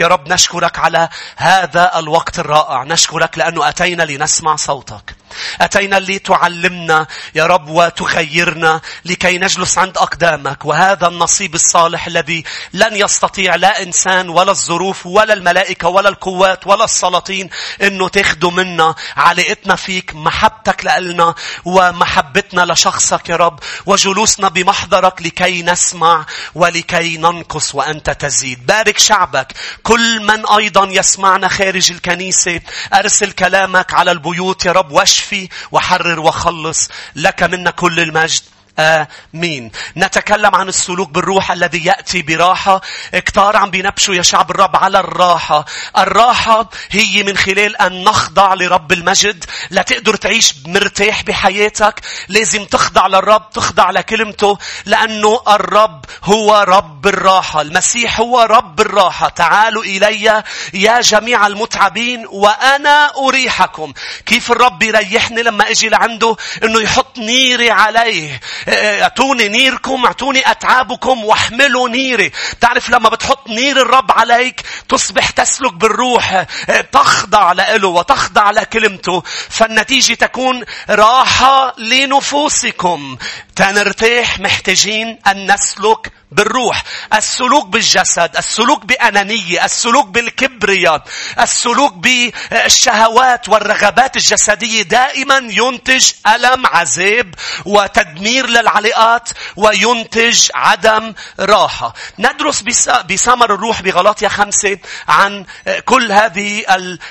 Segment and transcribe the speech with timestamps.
[0.00, 2.84] يا رب نشكرك على هذا الوقت الرائع.
[2.84, 5.16] نشكرك لأنه أتينا لنسمع صوتك.
[5.60, 10.64] أتينا لتعلمنا يا رب وتخيرنا لكي نجلس عند أقدامك.
[10.64, 16.84] وهذا النصيب الصالح الذي لن يستطيع لا إنسان ولا الظروف ولا الملائكة ولا القوات ولا
[16.84, 17.50] السلاطين
[17.82, 18.94] أنه تاخدوا منا.
[19.16, 28.10] علاقتنا فيك محبتك لنا ومحبتنا لشخصك يا رب وجلوسنا بمحضرك لكي نسمع ولكي ننقص وأنت
[28.10, 28.66] تزيد.
[28.66, 29.52] بارك شعبك.
[29.82, 32.60] كل من أيضا يسمعنا خارج الكنيسة
[32.94, 38.42] أرسل كلامك على البيوت يا رب واشفي وحرر وخلص لك منا كل المجد.
[38.78, 39.70] آمين.
[39.96, 42.80] نتكلم عن السلوك بالروح الذي يأتي براحة.
[43.12, 45.64] كتار عم بينبشوا يا شعب الرب على الراحة.
[45.98, 49.44] الراحة هي من خلال أن نخضع لرب المجد.
[49.70, 52.00] لتقدر تعيش مرتاح بحياتك.
[52.28, 53.50] لازم تخضع للرب.
[53.50, 54.58] تخضع لكلمته.
[54.86, 57.60] لأنه الرب هو رب الراحة.
[57.60, 59.28] المسيح هو رب الراحة.
[59.28, 60.42] تعالوا إلي
[60.74, 63.92] يا جميع المتعبين وأنا أريحكم.
[64.26, 68.40] كيف الرب يريحني لما أجي لعنده أنه يحط نيري عليه.
[68.68, 72.32] اعطوني نيركم اعطوني اتعابكم واحملوا نيري.
[72.60, 76.46] تعرف لما بتحط نير الرب عليك تصبح تسلك بالروح
[76.92, 79.22] تخضع له وتخضع لكلمته.
[79.48, 83.16] فالنتيجة تكون راحة لنفوسكم.
[83.62, 86.84] تنرتاح محتاجين أن نسلك بالروح.
[87.14, 91.04] السلوك بالجسد السلوك بأنانية السلوك بالكبرياء
[91.40, 101.94] السلوك بالشهوات والرغبات الجسدية دائما ينتج ألم عذاب وتدمير للعلاقات وينتج عدم راحة.
[102.18, 102.62] ندرس
[103.08, 105.46] بثمر الروح بغلاطيا خمسة عن
[105.84, 106.64] كل هذه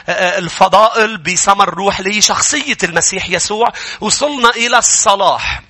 [0.10, 3.74] الفضائل بثمر الروح لشخصية المسيح يسوع.
[4.02, 5.62] وصلنا إلى الصلاح.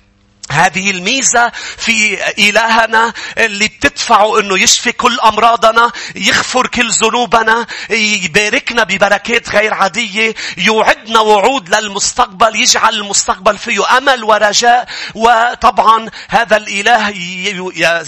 [0.50, 9.50] هذه الميزة في إلهنا اللي بتدفعه أنه يشفي كل أمراضنا يغفر كل ذنوبنا يباركنا ببركات
[9.50, 17.12] غير عادية يوعدنا وعود للمستقبل يجعل المستقبل فيه أمل ورجاء وطبعا هذا الإله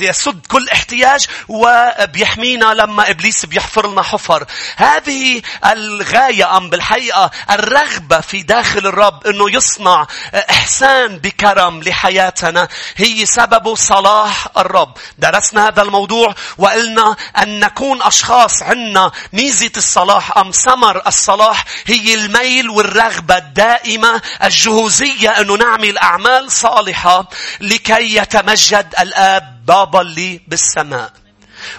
[0.00, 4.44] يسد كل احتياج وبيحمينا لما إبليس بيحفر لنا حفر.
[4.76, 10.06] هذه الغاية أم بالحقيقة الرغبة في داخل الرب أنه يصنع
[10.50, 14.94] إحسان بكرم لحياة حياتنا هي سبب صلاح الرب.
[15.18, 22.70] درسنا هذا الموضوع وقلنا أن نكون أشخاص عندنا ميزة الصلاح أم ثمر الصلاح هي الميل
[22.70, 27.28] والرغبة الدائمة الجهوزية أنه نعمل أعمال صالحة
[27.60, 31.23] لكي يتمجد الآب بابا اللي بالسماء.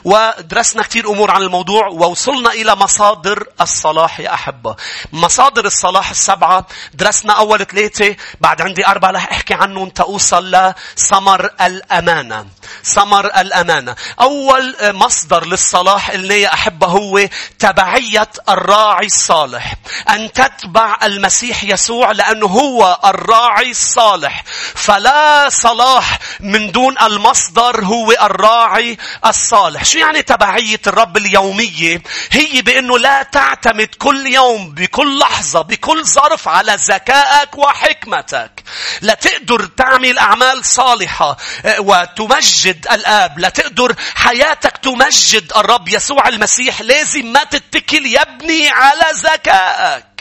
[0.03, 4.75] ودرسنا كثير أمور عن الموضوع ووصلنا إلى مصادر الصلاح يا أحبة.
[5.13, 12.47] مصادر الصلاح السبعة درسنا أول ثلاثة بعد عندي أربعة رح أحكي عنهم تأوصل لثمر الأمانة.
[12.83, 13.95] ثمر الأمانة.
[14.21, 17.27] أول مصدر للصلاح اللي يا أحبة هو
[17.59, 19.73] تبعية الراعي الصالح.
[20.09, 24.43] أن تتبع المسيح يسوع لأنه هو الراعي الصالح.
[24.75, 29.74] فلا صلاح من دون المصدر هو الراعي الصالح.
[29.75, 29.83] الصالح.
[29.83, 36.47] شو يعني تبعية الرب اليومية؟ هي بأنه لا تعتمد كل يوم بكل لحظة بكل ظرف
[36.47, 38.63] على ذكائك وحكمتك.
[39.01, 43.39] لا تقدر تعمل أعمال صالحة آه، وتمجد الآب.
[43.39, 46.81] لا تقدر حياتك تمجد الرب يسوع المسيح.
[46.81, 50.14] لازم ما تتكل يبني على ذكائك.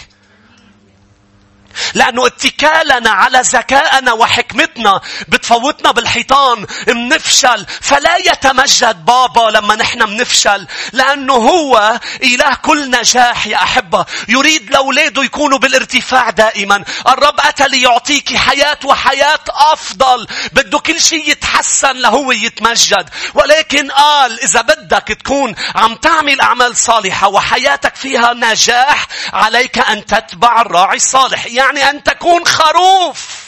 [1.94, 7.66] لأنه اتكالنا على ذكائنا وحكمتنا بتفوتنا بالحيطان منفشل.
[7.80, 14.06] فلا يتمجد بابا لما نحن منفشل لأنه هو إله كل نجاح يا أحبة.
[14.28, 16.84] يريد لأولاده يكونوا بالارتفاع دائما.
[17.08, 20.26] الرب أتى ليعطيك حياة وحياة أفضل.
[20.52, 23.08] بده كل شيء يتحسن لهو يتمجد.
[23.34, 30.60] ولكن قال إذا بدك تكون عم تعمل أعمال صالحة وحياتك فيها نجاح عليك أن تتبع
[30.60, 31.46] الراعي الصالح.
[31.64, 33.44] يعني أن تكون خروف.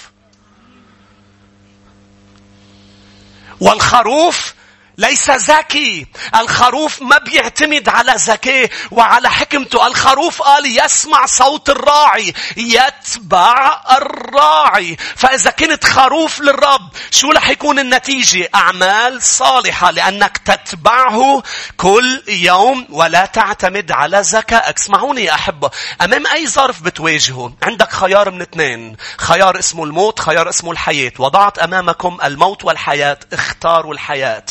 [3.60, 4.54] والخروف
[4.98, 6.06] ليس ذكي.
[6.36, 9.86] الخروف ما بيعتمد على ذكاء وعلى حكمته.
[9.86, 14.96] الخروف قال يسمع صوت الراعي يتبع الراعي.
[15.16, 21.42] فإذا كنت خروف للرب شو رح يكون النتيجة؟ أعمال صالحة لأنك تتبعه
[21.76, 24.78] كل يوم ولا تعتمد على ذكائك.
[24.78, 25.70] اسمعوني يا أحبة
[26.02, 28.96] أمام أي ظرف بتواجهه عندك خيار من اثنين.
[29.18, 31.12] خيار اسمه الموت خيار اسمه الحياة.
[31.18, 34.44] وضعت أمامكم الموت والحياة اختاروا الحياة.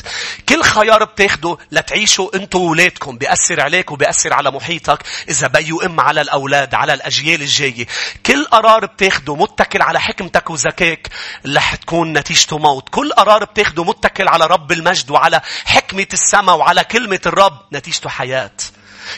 [0.50, 6.21] كل خيار بتاخده لتعيشوا أنتوا وولادكم بيأثر عليك وبيأثر على محيطك إذا بي وأم على
[6.21, 7.88] الأولاد على الأجيال الجاية.
[8.25, 11.09] كل قرار بتاخده متكل على حكمتك وذكاك
[11.47, 12.89] رح تكون نتيجته موت.
[12.89, 18.51] كل قرار بتاخده متكل على رب المجد وعلى حكمة السماء وعلى كلمة الرب نتيجته حياة.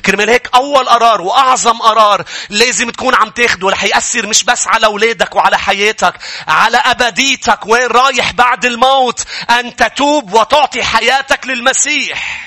[0.06, 4.86] كرمال هيك أول قرار وأعظم قرار لازم تكون عم تاخده رح يأثر مش بس على
[4.86, 6.14] أولادك وعلى حياتك
[6.48, 12.47] على أبديتك وين رايح بعد الموت؟ أن تتوب وتعطي حياتك للمسيح.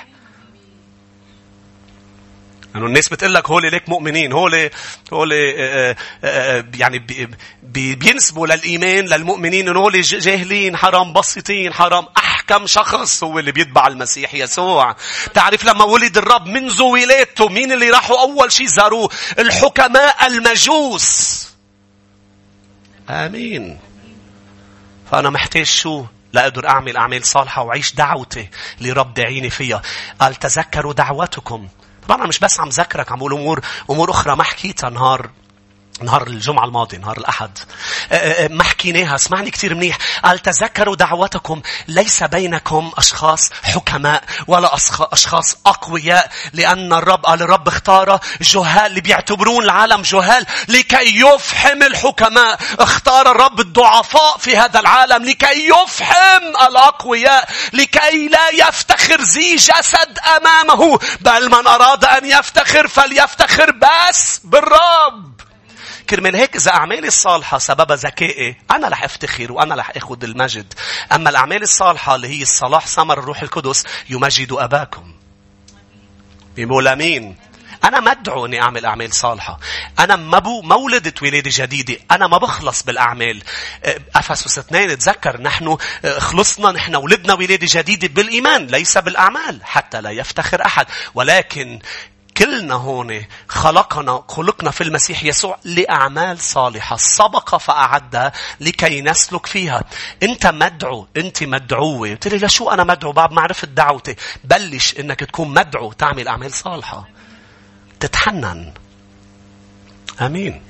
[2.74, 4.70] لأنه الناس بتقول لك هول ليك مؤمنين هول
[5.12, 7.06] هول آه، آه، آه، يعني
[7.94, 12.06] بينسبوا للإيمان للمؤمنين إنه هول جاهلين حرام بسيطين حرام.
[12.18, 14.96] أحكم شخص هو اللي بيتبع المسيح يسوع.
[15.34, 21.48] تعرف لما ولد الرب منذ ولادته مين اللي راحوا أول شيء زاروه؟ الحكماء المجوس.
[23.10, 23.78] آمين.
[25.10, 29.82] فأنا محتاج شو؟ لأقدر أعمل أعمال صالحة وعيش دعوتي اللي رب دعيني فيها.
[30.20, 31.68] قال تذكروا دعوتكم
[32.10, 33.60] طبعا مش بس عم ذكرك عم بقول أمور
[33.90, 34.36] أمور أخرى.
[34.36, 35.30] ما حكيتها نهار
[36.02, 37.58] نهار الجمعة الماضي نهار الأحد.
[38.12, 39.98] أه، أه، أه، ما حكيناها اسمعني كثير منيح.
[40.24, 44.74] قال تذكروا دعوتكم ليس بينكم أشخاص حكماء ولا
[45.12, 52.58] أشخاص أقوياء لأن الرب قال الرب اختار جهال اللي بيعتبرون العالم جهال لكي يفحم الحكماء.
[52.78, 60.98] اختار الرب الضعفاء في هذا العالم لكي يفحم الأقوياء لكي لا يفتخر ذي جسد أمامه.
[61.20, 65.29] بل من أراد أن يفتخر فليفتخر بس بالرب.
[66.10, 70.74] كرمال هيك إذا أعمالي الصالحة سببها ذكائي أنا رح أفتخر وأنا رح أخذ المجد
[71.12, 75.14] أما الأعمال الصالحة اللي هي الصلاح ثمر الروح القدس يمجد أباكم
[76.56, 77.36] بيقول أمين
[77.84, 79.58] أنا مدعو أني أعمل أعمال صالحة.
[79.98, 81.96] أنا مبو مولدة ولادة جديدة.
[82.10, 83.42] أنا ما بخلص بالأعمال.
[84.14, 85.76] أفسس اثنين تذكر نحن
[86.18, 90.86] خلصنا نحن ولدنا ولادة جديدة بالإيمان ليس بالأعمال حتى لا يفتخر أحد.
[91.14, 91.78] ولكن
[92.40, 96.96] كلنا هون خلقنا خلقنا في المسيح يسوع لأعمال صالحة.
[96.96, 99.84] سبق فأعدها لكي نسلك فيها.
[100.22, 102.10] أنت مدعو أنت مدعوة.
[102.10, 106.52] قلت لي لشو أنا مدعو؟ بعد ما عرفت دعوتي بلش أنك تكون مدعو تعمل أعمال
[106.52, 107.08] صالحة.
[108.00, 108.72] تتحنن.
[110.20, 110.62] أمين.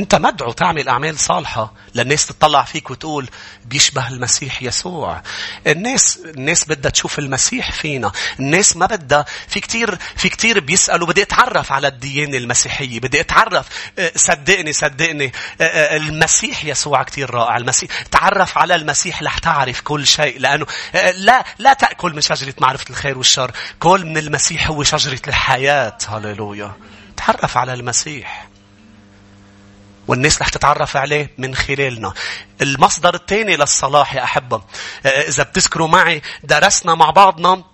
[0.00, 3.28] أنت مدعو تعمل أعمال صالحة للناس تطلع فيك وتقول
[3.64, 5.22] بيشبه المسيح يسوع.
[5.66, 8.12] الناس الناس بدها تشوف المسيح فينا.
[8.40, 13.00] الناس ما بدها في كتير في كتير بيسألوا بدي أتعرف على الديانة المسيحية.
[13.00, 13.66] بدي أتعرف
[13.98, 17.56] أه، صدقني صدقني أه، أه، المسيح يسوع كتير رائع.
[17.56, 20.66] المسيح تعرف على المسيح رح تعرف كل شيء لأنه
[21.14, 23.50] لا لا تأكل من شجرة معرفة الخير والشر.
[23.80, 25.98] كل من المسيح هو شجرة الحياة.
[26.08, 26.72] هللويا.
[27.16, 28.45] تعرف على المسيح.
[30.08, 32.12] والناس رح تتعرف عليه من خلالنا.
[32.62, 34.62] المصدر الثاني للصلاح يا أحبة.
[35.06, 37.64] آه، إذا بتذكروا معي درسنا مع بعضنا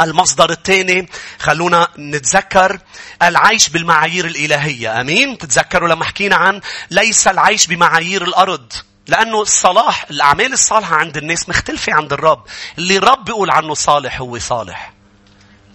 [0.00, 1.08] المصدر الثاني
[1.38, 2.78] خلونا نتذكر
[3.22, 5.00] العيش بالمعايير الإلهية.
[5.00, 8.72] أمين؟ تتذكروا لما حكينا عن ليس العيش بمعايير الأرض.
[9.06, 12.44] لأنه الصلاح الأعمال الصالحة عند الناس مختلفة عند الرب.
[12.78, 14.95] اللي الرب بيقول عنه صالح هو صالح.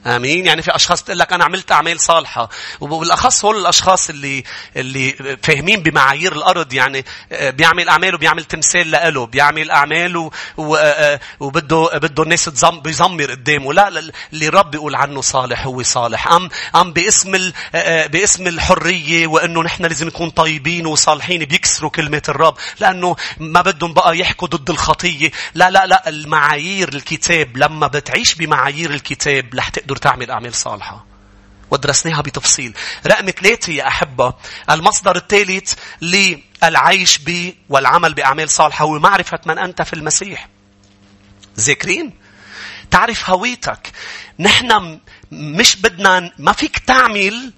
[0.06, 0.46] آمين.
[0.46, 2.50] يعني في أشخاص تقول لك أنا عملت أعمال صالحة.
[2.80, 4.44] وبالأخص هول الأشخاص اللي
[4.76, 5.12] اللي
[5.44, 6.74] فاهمين بمعايير الأرض.
[6.74, 9.26] يعني آه، بيعمل اعمال وبيعمل تمثال لإله.
[9.26, 13.74] بيعمل اعمال آه، آه، وبده بده الناس تزم بيزمر قدامه.
[13.74, 16.28] لا اللي رب يقول عنه صالح هو صالح.
[16.28, 17.52] أم أم باسم
[18.12, 22.58] باسم الحرية وإنه نحن لازم نكون طيبين وصالحين بيكسروا كلمه الرب.
[22.80, 25.32] لأنه ما بدهم بقى يحكوا ضد الخطية.
[25.56, 31.06] لا لا لا المعايير الكتاب لما بتعيش بمعايير الكتاب رح تقدر تقدر تعمل أعمال صالحة.
[31.72, 32.74] ودرسناها بتفصيل.
[33.08, 34.34] رقم ثلاثة يا أحبة
[34.70, 40.50] المصدر الثالث للعيش ب والعمل بأعمال صالحة هو معرفة من أنت في المسيح.
[41.60, 42.14] ذاكرين؟
[42.92, 43.92] تعرف هويتك.
[44.40, 45.00] نحن
[45.32, 47.54] مش بدنا ما فيك تعمل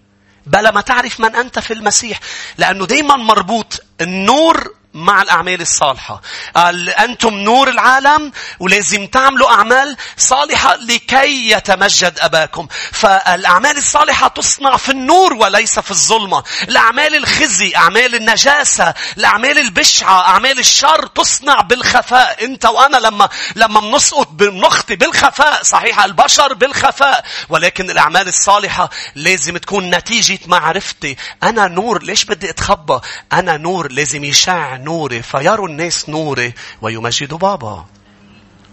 [0.45, 2.19] بلا ما تعرف من أنت في المسيح.
[2.57, 6.21] لأنه دايما مربوط النور مع الأعمال الصالحة.
[6.55, 12.67] قال أنتم نور العالم ولازم تعملوا أعمال صالحة لكي يتمجد أباكم.
[12.91, 16.43] فالأعمال الصالحة تصنع في النور وليس في الظلمة.
[16.63, 22.45] الأعمال الخزي، أعمال النجاسة، الأعمال البشعة، أعمال الشر تصنع بالخفاء.
[22.45, 29.95] أنت وأنا لما لما بنسقط بنخطي بالخفاء، صحيح البشر بالخفاء، ولكن الأعمال الصالحة لازم تكون
[29.95, 31.17] نتيجة معرفتي.
[31.43, 33.00] أنا نور، ليش بدي أتخبى؟
[33.33, 37.85] أنا نور لازم يشع نوري فيروا الناس نوري ويمجدوا بابا.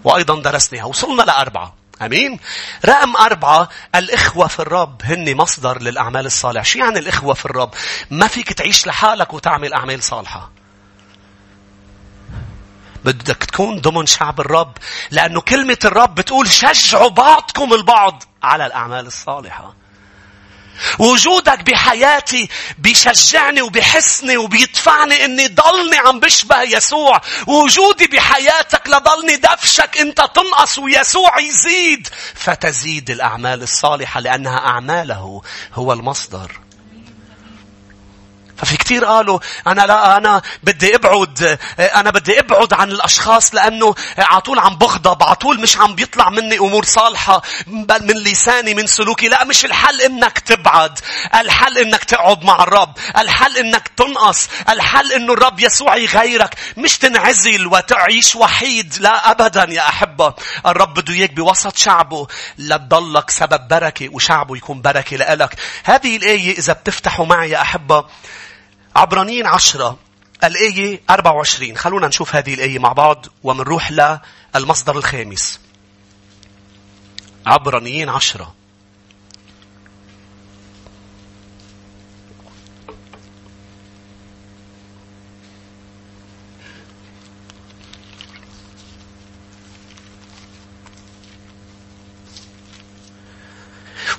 [0.04, 0.84] وأيضا درسناها.
[0.84, 1.74] وصلنا لأربعة.
[2.02, 2.40] أمين؟
[2.84, 6.62] رقم أربعة الإخوة في الرب هن مصدر للأعمال الصالحة.
[6.62, 7.74] شو يعني الإخوة في الرب؟
[8.10, 10.50] ما فيك تعيش لحالك وتعمل أعمال صالحة.
[13.04, 14.72] بدك تكون ضمن شعب الرب
[15.10, 19.79] لأنه كلمة الرب بتقول شجعوا بعضكم البعض على الأعمال الصالحة.
[20.98, 27.20] وجودك بحياتي بيشجعني وبيحسني وبيدفعني إني ضلني عم بشبه يسوع.
[27.46, 32.08] وجودي بحياتك لضلني دفشك إنت تنقص ويسوع يزيد.
[32.34, 35.42] فتزيد الأعمال الصالحة لأنها أعماله
[35.74, 36.69] هو المصدر.
[38.60, 44.40] ففي كتير قالوا أنا لا أنا بدي أبعد أنا بدي أبعد عن الأشخاص لأنه على
[44.40, 48.86] طول عم بغضب على طول مش عم بيطلع مني أمور صالحة بل من لساني من
[48.86, 49.28] سلوكي.
[49.28, 50.98] لا مش الحل إنك تبعد
[51.34, 56.54] الحل إنك تقعد مع الرب الحل إنك تنقص الحل إنه الرب يسوع يغيرك.
[56.76, 60.34] مش تنعزل وتعيش وحيد لا أبدا يا أحبة.
[60.66, 62.26] الرب بده إياك بوسط شعبه
[62.58, 65.54] لتضلك سبب بركة وشعبه يكون بركة لإلك.
[65.84, 68.04] هذه الآية إذا بتفتحوا معي يا أحبة
[68.96, 69.98] عبرانيين عشرة.
[70.44, 73.92] الآية 24 خلونا نشوف هذه الآية مع بعض ومنروح
[74.54, 75.60] للمصدر الخامس.
[77.46, 78.54] عبرانيين عشرة.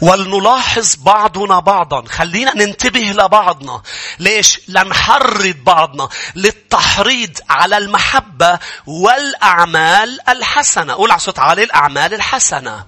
[0.02, 2.08] ولنلاحظ بعضنا بعضا.
[2.08, 3.82] خلينا ننتبه لبعضنا
[4.20, 6.10] ليش؟ لنحرض بعضنا.
[6.36, 10.94] للتحريض على المحبة والأعمال الحسنة.
[10.94, 12.86] قول على صوت عالي الأعمال الحسنة.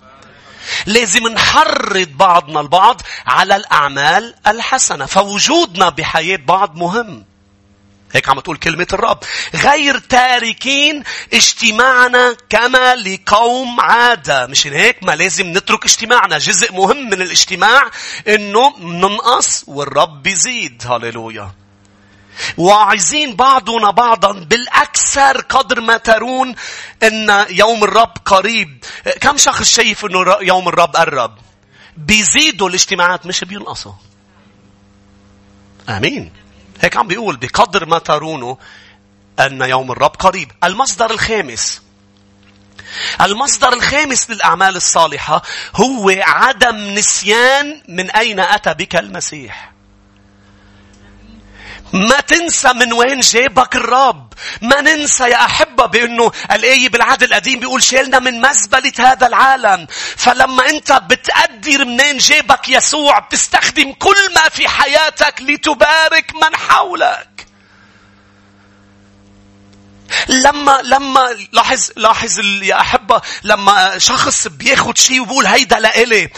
[0.85, 5.05] لازم نحرض بعضنا البعض على الأعمال الحسنة.
[5.05, 7.32] فوجودنا بحياة بعض مهم.
[8.13, 9.19] هيك عم تقول كلمة الرب.
[9.55, 11.03] غير تاركين
[11.33, 14.47] اجتماعنا كما لقوم عادة.
[14.47, 16.37] مش هيك ما لازم نترك اجتماعنا.
[16.37, 17.81] جزء مهم من الاجتماع
[18.27, 20.83] إنه ننقص والرب بيزيد.
[20.85, 21.51] هاليلويا.
[22.57, 26.55] واعظين بعضنا بعضا بالأكثر قدر ما ترون
[27.03, 28.83] أن يوم الرب قريب.
[29.21, 31.37] كم شخص شايف أنه يوم الرب قرب؟
[31.97, 33.93] بيزيدوا الاجتماعات مش بينقصوا.
[35.89, 36.42] آمين.
[36.83, 38.57] هيك عم بيقول بقدر ما ترونه
[39.39, 40.51] أن يوم الرب قريب.
[40.63, 41.81] المصدر الخامس
[43.21, 45.41] المصدر الخامس للأعمال الصالحة
[45.75, 49.72] هو عدم نسيان من أين أتى بك المسيح.
[51.93, 54.33] ما تنسى من وين جابك الرب.
[54.61, 59.87] ما ننسى يا أحبة بأنه الآية بالعهد القديم بيقول شيلنا من مزبلة هذا العالم.
[60.17, 67.32] فلما أنت بتقدر منين جابك يسوع بتستخدم كل ما في حياتك لتبارك من حولك.
[70.27, 76.29] لما لما لاحظ لاحظ يا أحبة لما شخص بياخد شيء وبقول هيدا لإلي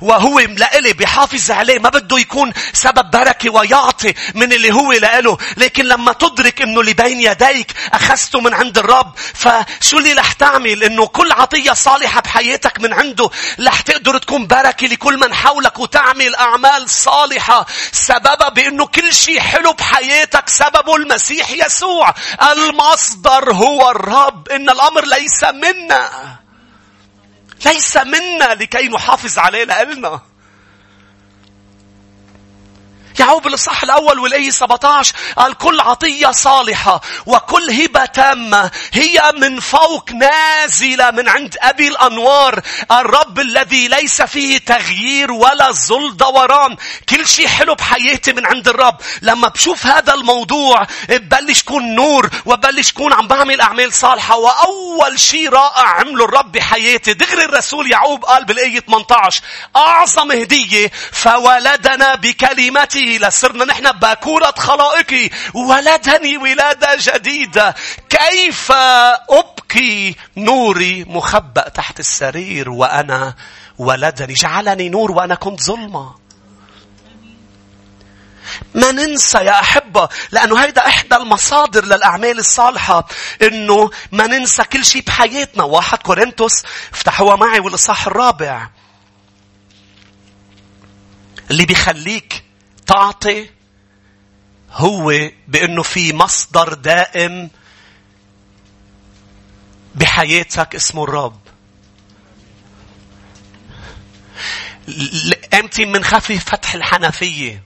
[0.00, 5.38] وهو لإلي بيحافظ عليه ما بده يكون سبب بركة ويعطي من اللي هو لإله.
[5.56, 10.84] لكن لما تدرك إنه اللي بين يديك أخذته من عند الرب فشو اللي رح تعمل؟
[10.84, 13.30] إنه كل عطية صالحة بحياتك من عنده
[13.60, 17.66] رح تقدر تكون بركة لكل من حولك وتعمل أعمال صالحة.
[17.92, 22.14] سببها بإنه كل شيء حلو بحياتك سببه المسيح يسوع
[22.52, 24.48] المصر المصدر هو الرب.
[24.48, 26.08] إن الأمر ليس منا.
[27.66, 30.20] ليس منا لكي نحافظ عليه لإلنا
[33.18, 40.10] يعقوب الإصحاح الأول والآية 17 قال كل عطية صالحة وكل هبة تامة هي من فوق
[40.12, 46.76] نازلة من عند أبي الأنوار الرب الذي ليس فيه تغيير ولا ظل دوران
[47.08, 48.96] كل شيء حلو بحياتي من عند الرب.
[49.22, 55.48] لما بشوف هذا الموضوع ببلش كون نور وبلش كون عم بعمل أعمال صالحة وأول شيء
[55.48, 57.14] رائع عمله الرب بحياتي.
[57.14, 59.40] دغري الرسول يعقوب قال بالآية 18
[59.76, 65.30] أعظم هدية فولدنا بكلمته لصرنا نحن باكورة خلائقي.
[65.54, 67.74] ولدني ولادة جديدة.
[68.10, 68.72] كيف
[69.30, 73.34] أبكي نوري مخبأ تحت السرير وأنا
[73.78, 76.14] ولدني؟ جعلني نور وأنا كنت ظلمة.
[78.74, 83.08] ما ننسى يا أحبة لأنه هيدا إحدى المصادر للأعمال الصالحة
[83.42, 85.64] إنه ما ننسى كل شيء بحياتنا.
[85.64, 88.68] واحد كورنثوس افتحوها معي والإصحاح الرابع.
[91.50, 92.43] اللي بيخليك
[92.86, 93.50] تعطي
[94.72, 97.50] هو بأنه في مصدر دائم
[99.94, 101.40] بحياتك اسمه الرب.
[105.54, 107.62] إمتى منخفي فتح الحنفية؟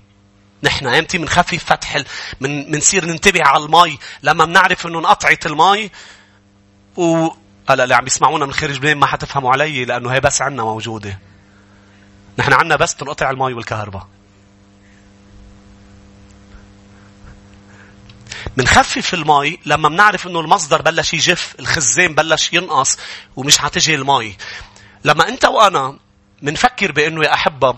[0.63, 2.05] نحن إمتى منخفي فتح ال...
[2.41, 5.91] من منصير ننتبه على المي لما بنعرف إنه انقطعت المي
[6.97, 7.29] و
[7.69, 11.19] هلا اللي عم يسمعونا من خارج بلين ما حتفهموا علي لأنه هي بس عنا موجودة.
[12.39, 14.09] نحن عنا بس تنقطع المي والكهرباء.
[18.59, 22.99] منخفف المي لما بنعرف إنه المصدر بلش يجف الخزان بلش ينقص
[23.37, 24.37] ومش حتجي المي
[25.05, 25.99] لما أنت وأنا
[26.43, 27.75] منفكر بإنه يا أحبة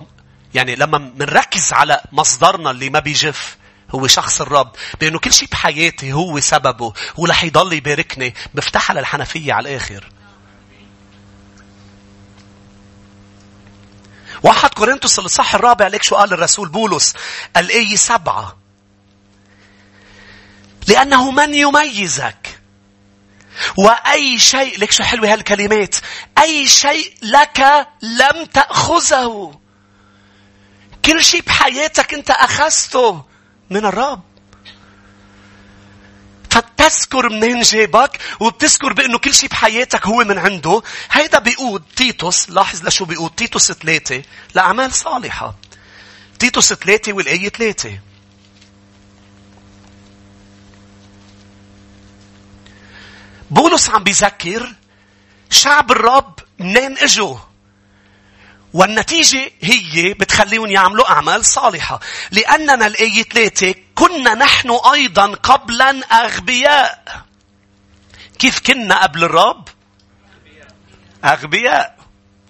[0.54, 3.56] يعني لما منركز على مصدرنا اللي ما بيجف
[3.94, 9.52] هو شخص الرب بأنه كل شيء بحياتي هو سببه هو رح يضل يباركني بفتحها للحنفية
[9.52, 10.08] على الآخر.
[14.42, 17.14] واحد كورنثوس الصح الرابع ليك شو قال الرسول بولس
[17.56, 18.59] الآية سبعة.
[20.86, 22.60] لأنه من يميزك.
[23.76, 25.96] وأي شيء لك شو حلوة هالكلمات.
[26.38, 29.60] أي شيء لك لم تأخذه.
[31.04, 33.24] كل شيء بحياتك أنت أخذته
[33.70, 34.22] من الرب.
[36.50, 40.82] فتذكر منين جابك وبتذكر بأنه كل شيء بحياتك هو من عنده.
[41.10, 44.22] هيدا بيقود تيتوس لاحظ لشو بيقود تيتوس ثلاثة
[44.54, 45.54] لأعمال صالحة.
[46.38, 47.98] تيتوس ثلاثة والآية ثلاثة.
[53.50, 54.74] بولس عم بيذكر
[55.50, 57.36] شعب الرب منين إجوا
[58.72, 62.00] والنتيجة هي بتخليهم يعملوا أعمال صالحة.
[62.30, 67.24] لأننا الآية ثلاثة كنا نحن أيضا قبلا أغبياء.
[68.38, 69.68] كيف كنا قبل الرب؟
[71.24, 71.96] أغبياء.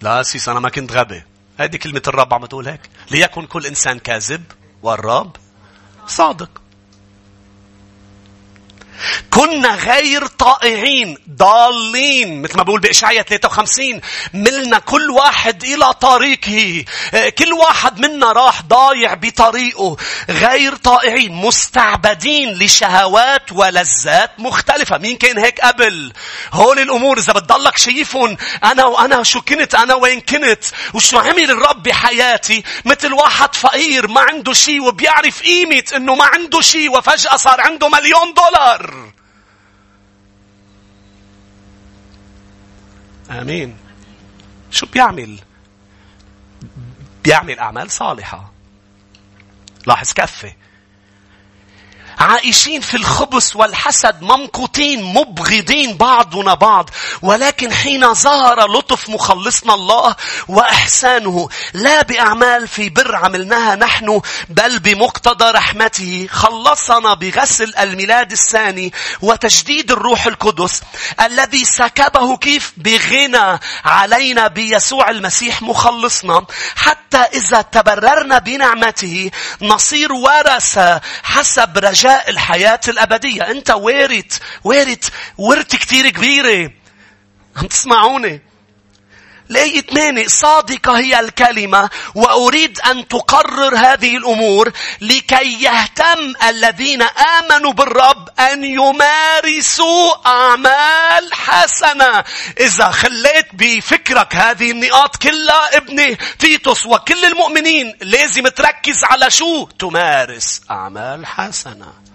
[0.01, 1.23] لا سيس أنا ما كنت غبي.
[1.59, 2.81] هذه كلمة الرب عم تقول هيك.
[3.11, 4.43] ليكن كل إنسان كاذب
[4.83, 5.35] والرب
[6.07, 6.60] صادق.
[9.41, 14.01] كنا غير طائعين ضالين مثل ما بقول بإشعية 53
[14.33, 16.85] ملنا كل واحد إلى طريقه.
[17.37, 19.97] كل واحد منا راح ضايع بطريقه.
[20.29, 24.97] غير طائعين مستعبدين لشهوات ولذات مختلفة.
[24.97, 26.13] مين كان هيك قبل؟
[26.53, 27.17] هول الأمور.
[27.17, 33.13] إذا بتضلك شايفهم أنا وأنا شو كنت؟ أنا وين كنت؟ وشو عمل الرب بحياتي؟ مثل
[33.13, 38.33] واحد فقير ما عنده شيء وبيعرف قيمة إنه ما عنده شيء وفجأة صار عنده مليون
[38.33, 39.11] دولار.
[43.31, 43.77] آمين
[44.71, 45.39] شو بيعمل؟
[47.23, 48.51] بيعمل أعمال صالحة.
[49.87, 50.53] لاحظ كفة.
[52.21, 56.89] عائشين في الخبث والحسد ممقوتين مبغضين بعضنا بعض.
[57.21, 60.15] ولكن حين ظهر لطف مخلصنا الله
[60.47, 66.27] وإحسانه لا بأعمال في بر عملناها نحن بل بمقتضى رحمته.
[66.31, 70.81] خلصنا بغسل الميلاد الثاني وتجديد الروح القدس
[71.21, 76.45] الذي سكبه كيف؟ بغنى علينا بيسوع المسيح مخلصنا.
[76.75, 83.51] حتى إذا تبررنا بنعمته نصير ورثة حسب رجاء الحياة الأبدية.
[83.51, 86.71] أنت وارث وارث ورث كتير كبيرة.
[87.57, 88.41] عم تسمعوني؟
[89.51, 98.29] الآية 8 صادقة هي الكلمة وأريد أن تقرر هذه الأمور لكي يهتم الذين آمنوا بالرب
[98.39, 102.23] أن يمارسوا أعمال حسنة.
[102.59, 110.61] إذا خليت بفكرك هذه النقاط كلها ابني تيتوس وكل المؤمنين لازم تركز على شو؟ تمارس
[110.71, 112.10] أعمال حسنة.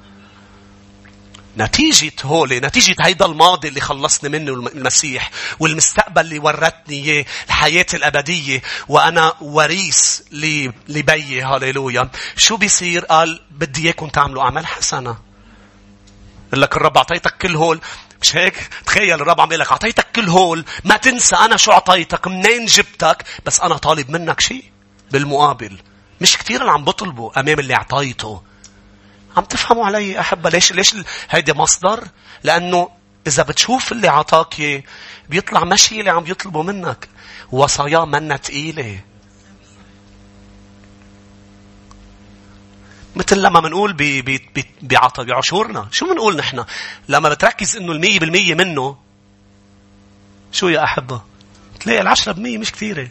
[1.59, 8.63] نتيجة هولي نتيجة هيدا الماضي اللي خلصني منه المسيح والمستقبل اللي ورتني إياه الحياة الأبدية.
[8.89, 10.21] وأنا وريث
[10.89, 12.09] لبي هاليلويا.
[12.37, 15.19] شو بيصير؟ قال بدي إياكم تعملوا أعمال حسنة.
[16.53, 17.81] لك الرب أعطيتك كل هول.
[18.23, 20.65] مش هيك؟ تخيل الرب عم لك أعطيتك كل هول.
[20.85, 24.65] ما تنسى أنا شو أعطيتك منين جبتك؟ بس أنا طالب منك شيء
[25.11, 25.79] بالمقابل.
[26.21, 28.43] مش كثير اللي عم بطلبه أمام اللي أعطيته.
[29.37, 30.97] عم تفهموا علي أحبة ليش ليش
[31.31, 32.09] هيدا مصدر؟
[32.45, 32.89] لأنه
[33.27, 34.85] إذا بتشوف اللي عطاك
[35.29, 37.09] بيطلع مشي اللي عم يطلبوا منك.
[37.53, 39.01] وصاياه منا ثقيلة.
[43.17, 43.97] مثل لما بنقول
[44.83, 45.89] بعطا بعشورنا.
[45.91, 46.65] شو بنقول نحن؟
[47.09, 48.97] لما بتركز إنه المية بالمية منه
[50.53, 51.23] شو يا أحبة؟
[51.81, 53.09] تلاقي العشرة بالمية مش كثيرة.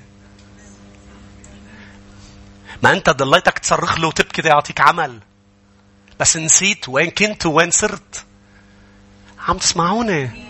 [2.83, 5.19] ما أنت ضليتك تصرخ له وتبكي يعطيك عمل.
[6.19, 8.25] بس نسيت وين كنت وين صرت.
[9.47, 10.45] عم تسمعوني؟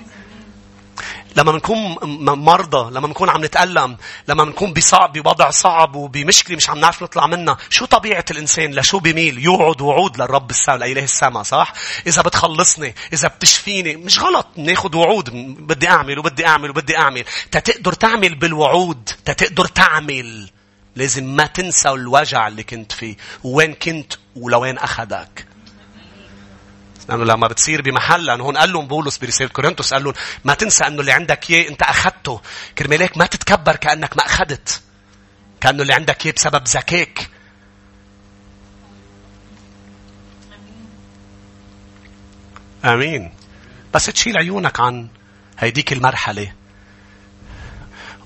[1.36, 1.98] لما بنكون
[2.40, 3.98] مرضى، لما بنكون عم نتألم،
[4.28, 9.00] لما بنكون بصعب بوضع صعب وبمشكلة مش عم نعرف نطلع منها، شو طبيعة الإنسان؟ لشو
[9.00, 11.74] بميل؟ يوعد وعود للرب السماء، لإله السماء، صح؟
[12.08, 15.30] إذا بتخلصني، إذا بتشفيني، مش غلط ناخذ وعود،
[15.68, 20.50] بدي أعمل وبدي أعمل وبدي أعمل، تتقدر تعمل بالوعود، تتقدر تعمل.
[20.96, 25.48] لازم ما تنسى الوجع اللي كنت فيه، وين كنت ولوين أخذك.
[27.10, 30.14] لأنه لما بتصير بمحل لأنه هون قال لهم بولس برسالة كورنثوس قال لهم
[30.44, 32.42] ما تنسى أنه اللي عندك إياه أنت أخذته.
[32.78, 34.82] كرمالك ما تتكبر كأنك ما أخذت.
[35.62, 37.30] كأنه اللي عندك إياه بسبب ذكاك.
[42.86, 43.34] آمين.
[43.94, 45.08] بس تشيل عيونك عن
[45.60, 46.52] هيديك المرحلة.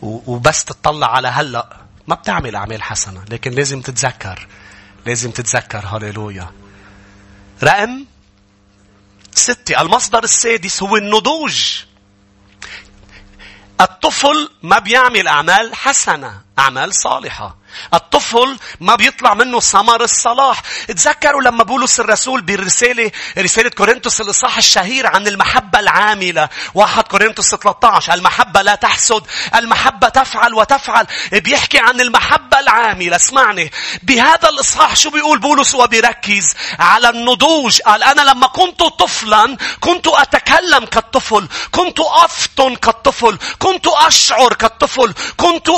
[0.02, 4.48] وبس تطلع على هلأ ما بتعمل أعمال حسنة لكن لازم تتذكر
[5.06, 6.52] لازم تتذكر هاليلويا
[7.63, 8.06] رقم
[9.39, 11.84] ستة المصدر السادس هو النضوج.
[13.82, 17.59] الطفل ما بيعمل أعمال حسنة أعمال صالحة.
[17.93, 20.62] الطفل ما بيطلع منه ثمر الصلاح.
[20.88, 26.49] تذكروا لما بولس الرسول بالرسالة رسالة كورنثوس الإصحاح الشهير عن المحبة العاملة.
[26.73, 29.21] واحد كورنثوس 13 المحبة لا تحسد.
[29.55, 31.08] المحبة تفعل وتفعل.
[31.32, 33.15] بيحكي عن المحبة العاملة.
[33.15, 33.71] اسمعني.
[34.03, 37.82] بهذا الإصحاح شو بيقول بولس وبيركز؟ على النضوج.
[37.82, 41.47] قال أنا لما كنت طفلا كنت أتكلم كالطفل.
[41.71, 43.38] كنت أفطن كالطفل.
[43.60, 45.13] كنت أشعر كالطفل.
[45.38, 45.69] كنت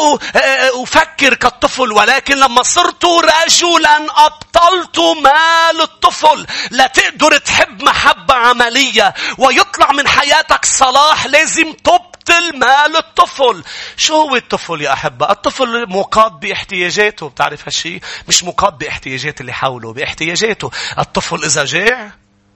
[0.84, 1.81] أفكر كالطفل.
[1.82, 6.48] الطفل ولكن لما صرت رجلا أبطلت مال الطفل.
[6.72, 13.64] لا تقدر تحب محبة عملية ويطلع من حياتك صلاح لازم تبطل مال الطفل.
[13.98, 19.94] شو هو الطفل يا أحبة؟ الطفل مقاد باحتياجاته بتعرف هالشي؟ مش مقاد باحتياجات اللي حوله
[19.94, 20.72] باحتياجاته.
[21.00, 22.12] الطفل إذا جاع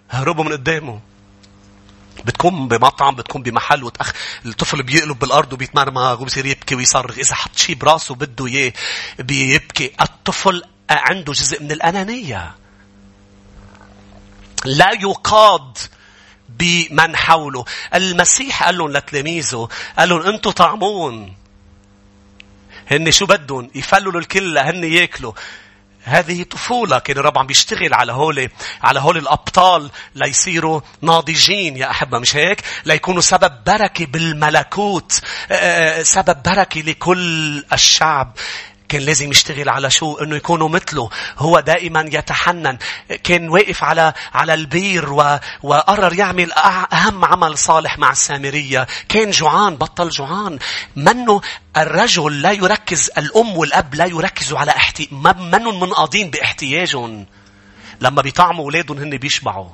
[0.10, 1.00] هربوا من قدامه.
[2.26, 4.14] بتكون بمطعم بتكون بمحل وتأخ...
[4.46, 7.18] الطفل بيقلب بالأرض وبيتمرمغ وبصير يبكي ويصرخ.
[7.18, 8.74] إذا حط شيء براسه بده إياه
[9.20, 9.92] بيبكي.
[10.02, 12.56] الطفل عنده جزء من الأنانية.
[14.66, 15.78] لا يقاد
[16.50, 17.66] بمن حوله.
[17.94, 21.36] المسيح قال لهم لتلاميذه قال لهم أنتم طعمون.
[22.92, 25.34] هن شو بدهم؟ يفللوا الكل هن ياكلوا.
[26.06, 28.50] هذه طفولة كان الرب عم بيشتغل على هول
[28.84, 31.78] على هول الأبطال ليصيروا ناضجين.
[31.78, 35.22] يا أحبة مش هيك؟ ليكونوا سبب بركة بالملكوت.
[36.02, 38.38] سبب بركة لكل الشعب.
[38.96, 41.10] كان لازم يشتغل على شو؟ إنه يكونوا مثله.
[41.38, 42.78] هو دائما يتحنن.
[43.24, 45.40] كان واقف على على البير و...
[45.64, 48.88] وقرر يعمل أهم عمل صالح مع السامرية.
[49.10, 50.60] كان جوعان بطل جوعان.
[50.96, 51.42] منه
[51.78, 55.10] الرجل لا يركز الأم والأب لا يركزوا على احتي...
[55.12, 57.26] منهم منقاضين باحتياجهم.
[58.02, 59.70] لما بيطعموا أولادهم هن بيشبعوا.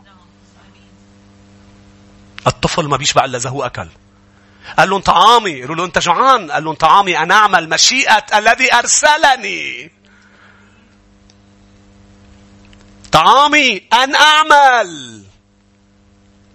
[2.48, 3.88] الطفل ما بيشبع إلا إذا هو أكل.
[4.78, 5.62] قال لهم طعامي.
[5.62, 6.52] قالوا له أنت جوعان.
[6.52, 7.18] قال لهم طعامي.
[7.18, 9.92] أن أعمل مشيئة الذي أرسلني.
[13.12, 15.24] طعامي أن أعمل.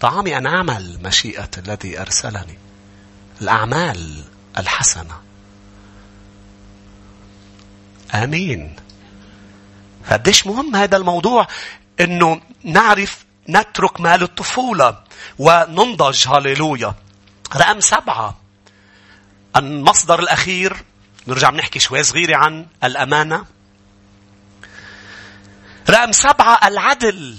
[0.00, 2.58] طعامي أن أعمل مشيئة الذي أرسلني.
[3.42, 4.24] الأعمال
[4.58, 5.20] الحسنة.
[8.14, 8.76] آمين.
[10.10, 11.46] قديش مهم هذا الموضوع؟
[12.00, 15.02] إنه نعرف نترك مال الطفولة
[15.38, 16.28] وننضج.
[16.28, 16.94] هاليلويا
[17.56, 18.36] رقم سبعة.
[19.56, 20.76] المصدر الأخير
[21.26, 23.44] نرجع بنحكي شوي صغيرة عن الأمانة.
[25.90, 27.36] رقم سبعة العدل.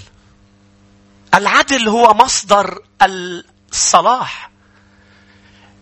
[1.34, 4.50] العدل هو مصدر الصلاح.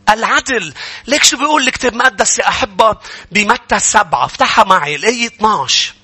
[0.08, 0.74] العدل.
[1.06, 2.96] ليك شو بيقول الكتاب المقدس؟ يا أحبة
[3.32, 5.94] بمتى سبعة افتحها معي الآية 12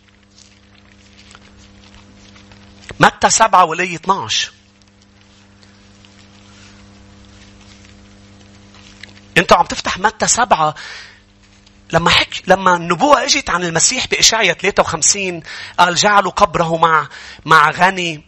[3.00, 4.52] متى سبعة والآية 12
[9.38, 10.74] انت عم تفتح متى سبعة؟
[11.92, 15.42] لما حك لما النبوة اجت عن المسيح بإشعيا 53
[15.78, 17.08] قال جعلوا قبره مع
[17.44, 18.24] مع غني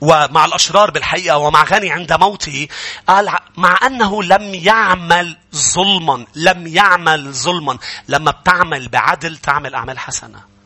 [0.00, 2.68] ومع الأشرار بالحقيقة ومع غني عند موته.
[3.08, 7.78] قال مع أنه لم يعمل ظلما لم يعمل ظلما.
[8.08, 10.57] لما بتعمل بعدل تعمل أعمال حسنة.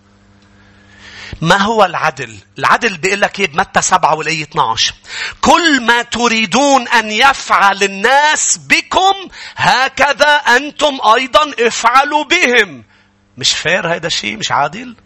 [1.42, 4.94] ما هو العدل؟ العدل بيقول لك إيه بمتى 7 والآية 12.
[5.40, 12.84] كل ما تريدون أن يفعل الناس بكم هكذا أنتم أيضا افعلوا بهم.
[13.38, 14.96] مش فير هذا الشيء؟ مش عادل؟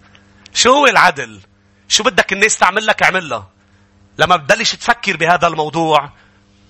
[0.54, 1.40] شو هو العدل؟
[1.88, 3.50] شو بدك الناس تعمل لك اعملها.
[4.18, 6.12] لما بتبلش تفكر بهذا الموضوع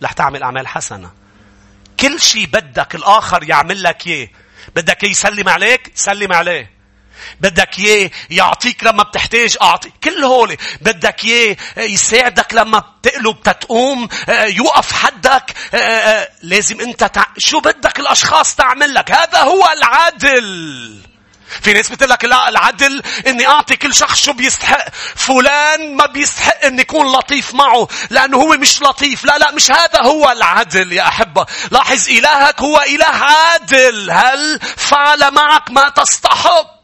[0.02, 1.10] رح تعمل أعمال حسنة.
[2.00, 4.28] كل شيء بدك الآخر يعمل لك إياه.
[4.76, 6.75] بدك يسلم عليك سلم عليه.
[7.40, 9.92] بدك إياه يعطيك لما بتحتاج أعطي.
[10.04, 10.56] كل هول.
[10.80, 15.54] بدك إياه يساعدك لما بتقلب تتقوم يوقف حدك
[16.42, 17.24] لازم أنت تع...
[17.38, 21.00] شو بدك الأشخاص تعمل لك؟ هذا هو العدل.
[21.62, 24.88] في ناس بتقول لك لا العدل إني أعطي كل شخص شو بيستحق.
[25.14, 29.24] فلان ما بيستحق إني اكون لطيف معه لأنه هو مش لطيف.
[29.24, 31.46] لا لا مش هذا هو العدل يا أحبة.
[31.70, 34.10] لاحظ إلهك هو إله عادل.
[34.10, 36.75] هل فعل معك ما تستحق؟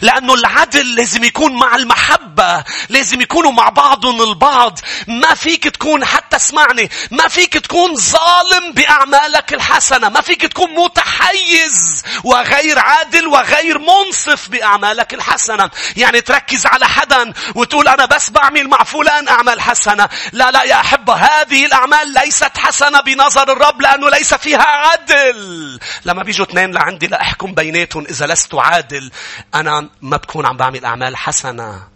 [0.00, 4.78] لأنه العدل لازم يكون مع المحبة لازم يكونوا مع بعضهم البعض.
[5.06, 12.02] ما فيك تكون حتى اسمعني ما فيك تكون ظالم بأعمالك الحسنة ما فيك تكون متحيز
[12.24, 15.70] وغير عادل وغير منصف بأعمالك الحسنة.
[15.96, 20.08] يعني تركز على حدا وتقول أنا بس بعمل مع فلان أعمال حسنة.
[20.32, 25.80] لا لا يا أحبة هذه الأعمال ليست حسنة بنظر الرب لأنه ليس فيها عدل.
[26.04, 29.10] لما بيجوا اثنين لعندي لأحكم بيناتهم إذا لست عادل.
[29.54, 29.69] أنا
[30.02, 31.88] ما بكون عم بعمل أعمال حسنة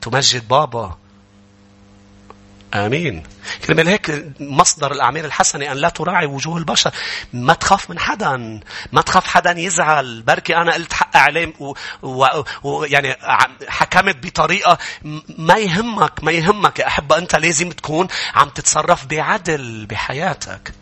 [0.00, 0.98] تمجد بابا
[2.74, 3.22] آمين.
[3.66, 6.90] كرمال هيك مصدر الأعمال الحسنة أن لا تراعي وجوه البشر.
[7.32, 8.60] ما تخاف من حدا.
[8.92, 10.22] ما تخاف حدا يزعل.
[10.22, 11.52] بركي أنا قلت حق عليه
[12.62, 13.16] ويعني
[13.68, 14.78] حكمت بطريقة
[15.38, 20.74] ما يهمك ما يهمك يا أحبة أنت لازم تكون عم تتصرف بعدل بحياتك.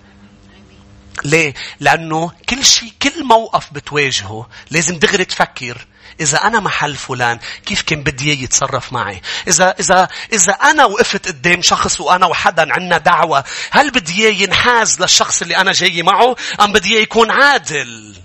[1.24, 5.86] ليه؟ لأنه كل شيء كل موقف بتواجهه لازم دغري تفكر
[6.20, 11.28] إذا أنا محل فلان كيف كان بدي إياه يتصرف معي؟ إذا إذا إذا أنا وقفت
[11.28, 16.36] قدام شخص وأنا وحدا عنا دعوة، هل بدي إياه ينحاز للشخص اللي أنا جاي معه؟
[16.60, 18.16] أم بدي إياه يكون عادل؟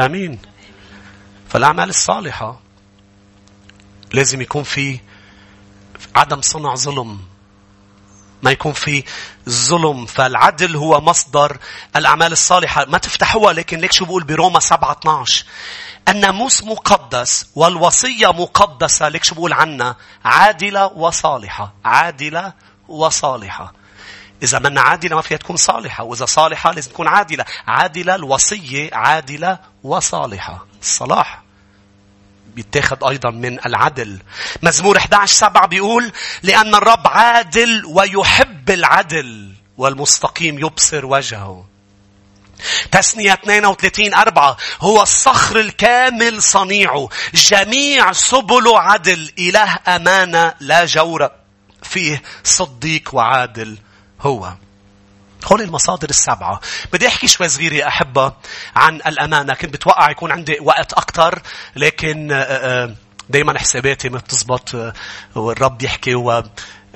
[0.00, 0.38] آمين.
[1.48, 2.60] فالأعمال الصالحة
[4.12, 5.00] لازم يكون في
[6.16, 7.29] عدم صنع ظلم
[8.42, 9.04] ما يكون في
[9.48, 11.58] ظلم فالعدل هو مصدر
[11.96, 12.84] الأعمال الصالحة.
[12.84, 15.44] ما تفتحوها لكن ليك شو بقول؟ بروما 7 12
[16.08, 21.72] الناموس مقدس والوصية مقدسة ليك شو بقول عنا؟ عادلة وصالحة.
[21.84, 22.52] عادلة
[22.88, 23.72] وصالحة.
[24.42, 26.04] إذا منا عادلة ما فيها تكون صالحة.
[26.04, 27.44] وإذا صالحة لازم تكون عادلة.
[27.66, 30.66] عادلة الوصية عادلة وصالحة.
[30.82, 31.42] الصلاح.
[32.60, 34.18] بيتاخد أيضا من العدل.
[34.62, 41.64] مزمور 11 سبعة بيقول لأن الرب عادل ويحب العدل والمستقيم يبصر وجهه.
[42.92, 51.30] تسنية 32 أربعة هو الصخر الكامل صنيعه جميع سبله عدل إله أمانة لا جور
[51.82, 53.78] فيه صديق وعادل
[54.20, 54.52] هو
[55.46, 56.60] هول المصادر السبعة.
[56.92, 58.32] بدي أحكي شوي صغير يا أحبة
[58.76, 59.54] عن الأمانة.
[59.54, 61.42] كنت بتوقع يكون عندي وقت أكتر
[61.76, 62.94] لكن آه، آه،
[63.28, 64.92] دايما حساباتي ما بتزبط آه،
[65.34, 66.14] والرب يحكي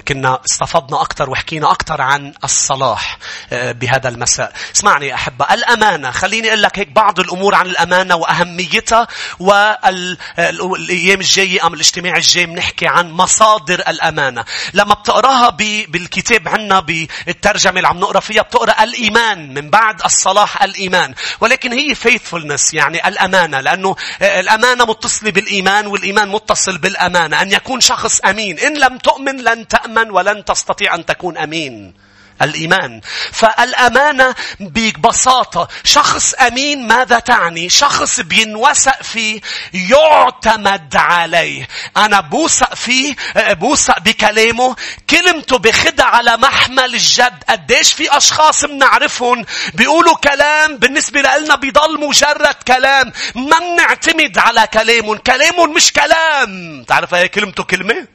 [0.08, 3.18] كنا استفضنا أكثر وحكينا أكثر عن الصلاح
[3.52, 4.52] آه، بهذا المساء.
[4.76, 9.06] اسمعني يا أحبة، الأمانة، خليني أقول لك هيك بعض الأمور عن الأمانة وأهميتها
[9.40, 14.44] والأيام الجاية أم الاجتماع الجاي بنحكي عن مصادر الأمانة.
[14.74, 15.50] لما بتقراها
[15.88, 21.14] بالكتاب عنا بالترجمة اللي عم نقرأ فيها بتقرأ الإيمان من بعد الصلاح الإيمان.
[21.40, 27.42] ولكن هي faithfulness يعني الأمانة لأنه آه، الأمانة متصلة بالإيمان والإيمان متصل بالأمانة.
[27.42, 28.58] أن يكون شخص أمين.
[28.58, 31.94] إن لم تؤمن لن تأمن تأمن ولن تستطيع أن تكون أمين.
[32.42, 33.00] الإيمان.
[33.32, 39.40] فالأمانة ببساطة شخص أمين ماذا تعني؟ شخص بينوثق فيه
[39.74, 41.68] يعتمد عليه.
[41.96, 44.76] أنا بوثق فيه بوثق بكلامه
[45.10, 47.44] كلمته بخدها على محمل الجد.
[47.48, 49.44] قديش في أشخاص بنعرفهم
[49.74, 53.12] بيقولوا كلام بالنسبة لنا بيضل مجرد كلام.
[53.34, 55.16] ما بنعتمد على كلامهم.
[55.16, 56.84] كلامهم مش كلام.
[56.88, 58.13] تعرف هي كلمته كلمة؟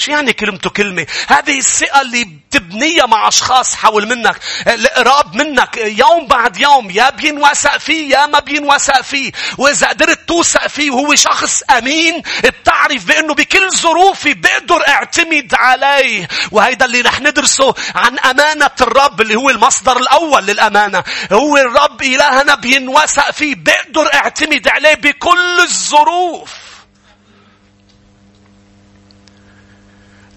[0.00, 4.36] شو يعني كلمته كلمة؟ هذه الثقة اللي بتبنيها مع أشخاص حول منك.
[4.66, 9.32] القراب منك يوم بعد يوم يا بينوثق فيه يا ما بينوثق فيه.
[9.58, 16.28] وإذا قدرت توثق فيه وهو شخص أمين بتعرف بأنه بكل ظروفي بقدر أعتمد عليه.
[16.50, 21.04] وهيدا اللي رح ندرسه عن أمانة الرب اللي هو المصدر الأول للأمانة.
[21.32, 23.54] هو الرب إلهنا بينوثق فيه.
[23.54, 26.69] بقدر أعتمد عليه بكل الظروف.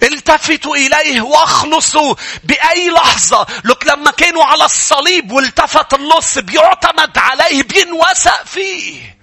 [0.07, 3.47] التفتوا إليه واخلصوا بأي لحظة.
[3.65, 9.13] لك لما كانوا على الصليب والتفت اللص بيعتمد عليه بينوثق فيه.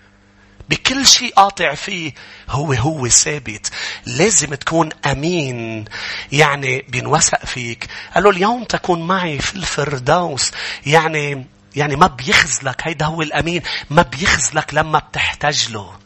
[0.69, 2.15] بكل شيء قاطع فيه
[2.49, 3.71] هو هو ثابت.
[4.07, 5.85] لازم تكون أمين.
[6.33, 7.87] يعني بينوثق فيك.
[8.15, 10.51] قال له اليوم تكون معي في الفردوس.
[10.87, 13.63] يعني يعني ما بيخزلك هيدا هو الأمين.
[13.91, 15.99] ما بيخزلك لما بتحتاج له.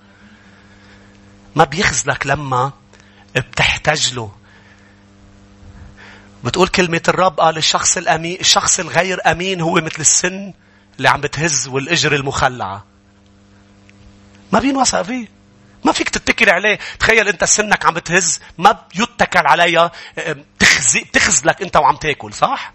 [1.54, 2.72] ما بيخزلك لما
[3.37, 4.43] بتحتاج له.
[6.44, 10.52] بتقول كلمة الرب قال الشخص الأمين الشخص الغير أمين هو مثل السن
[10.96, 12.85] اللي عم بتهز والإجر المخلعة.
[14.52, 15.28] ما بينوثق فيه.
[15.85, 16.78] ما فيك تتكل عليه.
[16.98, 19.92] تخيل أنت سنك عم بتهز ما بيتكل عليها
[20.59, 22.72] تخزي تخزلك أنت وعم تاكل صح؟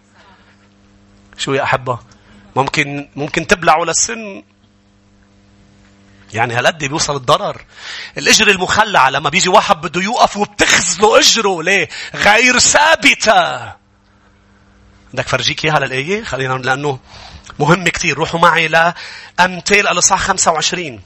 [1.37, 1.99] شو يا أحبة؟
[2.55, 4.43] ممكن ممكن تبلعه للسن
[6.33, 7.61] يعني هالقد بيوصل الضرر؟
[8.17, 11.63] الإجر المخلعه لما بيجي واحد بده يوقف وبتخزله إجره.
[11.63, 13.73] ليه؟ غير ثابتة.
[15.13, 16.99] بدك فرجيك إياها للإيه؟ خلينا لأنه
[17.59, 18.17] مهم كتير.
[18.17, 21.01] روحوا معي لأمثال الإصحاح 25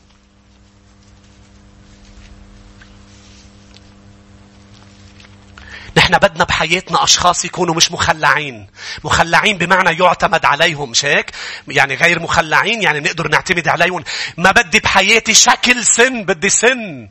[5.98, 8.68] نحن بدنا بحياتنا أشخاص يكونوا مش مخلعين.
[9.04, 11.32] مخلعين بمعنى يعتمد عليهم مش هيك؟
[11.68, 14.04] يعني غير مخلعين يعني نقدر نعتمد عليهم.
[14.38, 17.10] ما بدي بحياتي شكل سن بدي سن.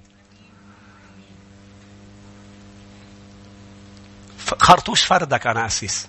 [4.58, 6.08] خرطوش فردك أنا أسيس.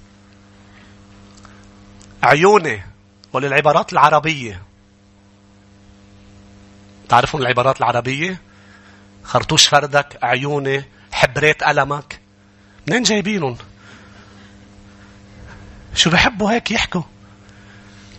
[2.23, 2.83] عيوني
[3.33, 4.62] وللعبارات العربية
[7.09, 8.41] تعرفون العبارات العربية؟
[9.23, 12.12] خرطوش فردك عيوني حبرات ألمك
[12.88, 13.58] منين جايبينهم؟
[15.96, 17.02] شو بحبوا هيك يحكوا؟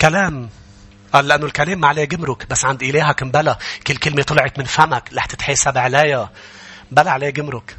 [0.00, 0.48] كلام.
[1.12, 5.10] قال لأنه الكلام ما عليه جمرك بس عند إلهك مبلا كل كلمة طلعت من فمك
[5.14, 6.30] رح تتحاسب عليها.
[6.90, 7.76] بلا عليه جمرك.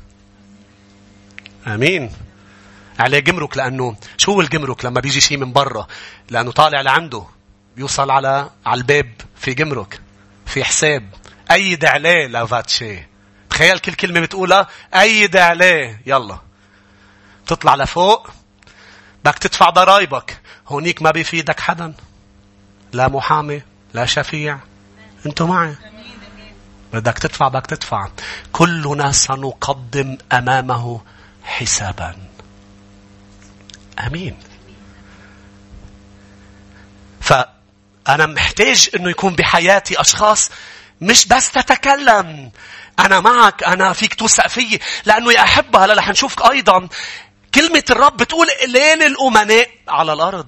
[1.67, 2.11] آمين.
[2.99, 5.87] عليه جمرك لأنه شو هو الجمرك لما بيجي شيء من برا؟
[6.29, 7.25] لأنه طالع لعنده.
[7.75, 10.01] بيوصل على على الباب في جمرك
[10.45, 11.09] في حساب.
[11.51, 13.03] أيد عليه لافاتشي.
[13.49, 16.01] تخيل كل كلمة بتقولها أيد عليه.
[16.05, 16.44] يلا.
[17.47, 18.29] تطلع لفوق
[19.25, 21.93] بدك تدفع ضرايبك هونيك ما بيفيدك حدا.
[22.93, 23.61] لا محامي
[23.93, 24.59] لا شفيع.
[25.25, 25.75] أنتوا معي؟
[26.93, 28.07] بدك تدفع بدك تدفع.
[28.51, 31.01] كلنا سنقدم أمامه
[31.43, 32.15] حسابا.
[33.99, 34.37] آمين.
[37.21, 40.49] فأنا محتاج إنه يكون بحياتي أشخاص
[41.01, 42.51] مش بس تتكلم.
[42.99, 44.79] أنا معك أنا فيك توثق فيي.
[45.05, 46.87] لأنه يا أحبة هلا رح نشوف أيضا.
[47.55, 50.47] كلمة الرب بتقول لين الأمناء على الأرض.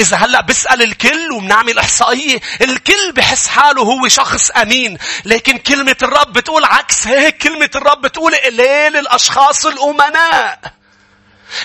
[0.00, 4.98] إذا هلأ بسأل الكل وبنعمل إحصائية الكل بحس حاله هو شخص أمين.
[5.24, 10.60] لكن كلمة الرب بتقول عكس هيك كلمة الرب بتقول قليل الأشخاص الأمناء.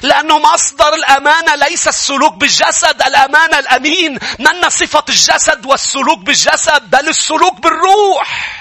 [0.02, 4.20] لأنه مصدر الأمانة ليس السلوك بالجسد الأمانة الأمين.
[4.40, 8.54] من صفة الجسد والسلوك بالجسد؟ بل السلوك بالروح.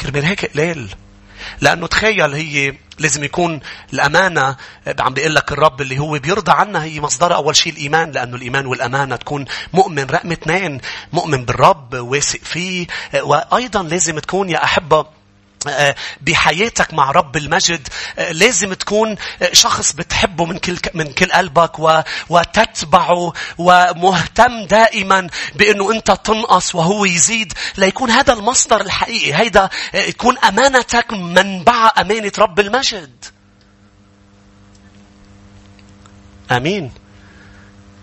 [0.00, 0.94] كرمال هيك قليل
[1.60, 3.60] لأنه تخيل هي لازم يكون
[3.92, 4.56] الأمانة
[5.00, 7.36] عم بيقول لك الرب اللي هو بيرضى عنا هي مصدرها.
[7.36, 10.80] أول شيء الإيمان لأنه الإيمان والأمانة تكون مؤمن رقم اثنين
[11.12, 12.86] مؤمن بالرب واثق فيه
[13.22, 15.21] وأيضا لازم تكون يا أحبة
[15.68, 21.32] آه، بحياتك مع رب المجد آه، لازم تكون آه، شخص بتحبه من كل من كل
[21.32, 21.78] قلبك
[22.28, 27.52] وتتبعه ومهتم دائما بإنه أنت تنقص وهو يزيد.
[27.76, 33.24] ليكون هذا المصدر الحقيقي هيدا يكون أمانتك منبع أمانة رب المجد.
[36.50, 36.92] آمين.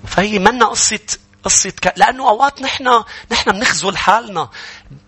[0.08, 1.00] فهي منا قصة
[1.44, 1.94] قصة ك...
[1.98, 4.50] لأنه أوقات نحن نحن بنخزل حالنا.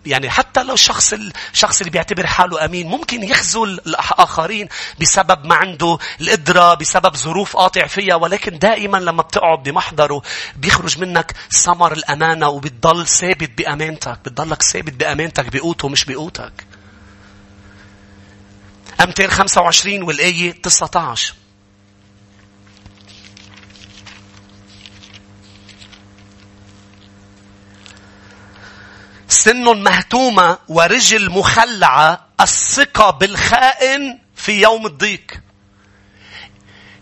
[0.06, 1.14] يعني حتى لو الشخص
[1.52, 4.68] الشخص اللي بيعتبر حاله أمين ممكن يخزل الآخرين
[5.00, 10.22] بسبب ما عنده القدرة بسبب ظروف قاطع فيها ولكن دائما لما بتقعد بمحضره
[10.56, 16.52] بيخرج منك ثمر الأمانة وبتضل ثابت بأمانتك بتضلك ثابت بأمانتك بقوته مش بقوتك.
[19.00, 21.34] أمثال 25 والآية 19
[29.32, 35.40] سن مهتومة ورجل مخلعة الثقة بالخائن في يوم الضيق.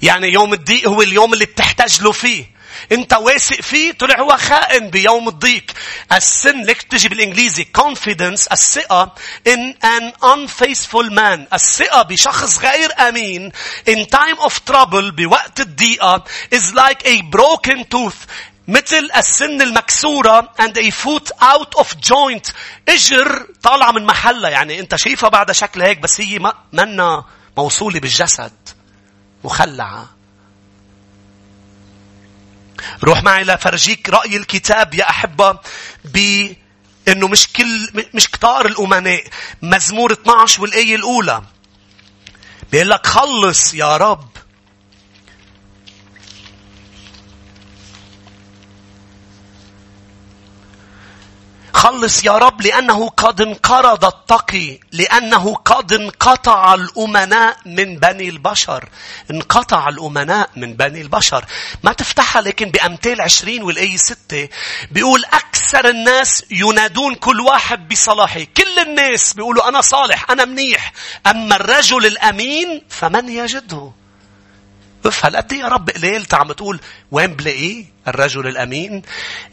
[0.02, 2.60] يعني يوم الضيق هو اليوم اللي بتحتاج له فيه.
[2.92, 5.64] انت واثق فيه طلع هو خائن بيوم الضيق.
[6.12, 9.14] السن لك تجي بالإنجليزي confidence الثقة
[9.48, 11.54] in an unfaithful man.
[11.54, 13.52] الثقة بشخص غير أمين
[13.90, 18.26] in time of trouble بوقت الضيقة is like a broken tooth.
[18.70, 22.52] مثل السن المكسورة and a foot out of joint.
[22.88, 24.50] اجر طالعة من محلها.
[24.50, 27.24] يعني انت شايفها بعد شكل هيك بس هي منا
[27.56, 28.52] موصولة بالجسد.
[29.44, 30.08] مخلعة.
[33.04, 35.58] روح معي لفرجيك رأي الكتاب يا أحبة
[36.04, 36.46] ب
[37.08, 39.24] إنه مش كل مش كتار الأمناء
[39.62, 41.42] مزمور 12 والآية الأولى
[42.72, 44.29] بيقول لك خلص يا رب
[51.80, 58.88] خلص يا رب لأنه قد انقرض التقي لأنه قد انقطع الأمناء من بني البشر.
[59.30, 61.44] انقطع الأمناء من بني البشر.
[61.82, 64.48] ما تفتحها لكن بأمثال عشرين والآية ستة
[64.90, 68.40] بيقول أكثر الناس ينادون كل واحد بصلاحه.
[68.56, 70.92] كل الناس بيقولوا أنا صالح أنا منيح.
[71.26, 73.92] أما الرجل الأمين فمن يجده؟
[75.06, 79.02] اف هالقد يا رب قليل عم تقول وين بلاقيه؟ الرجل الأمين.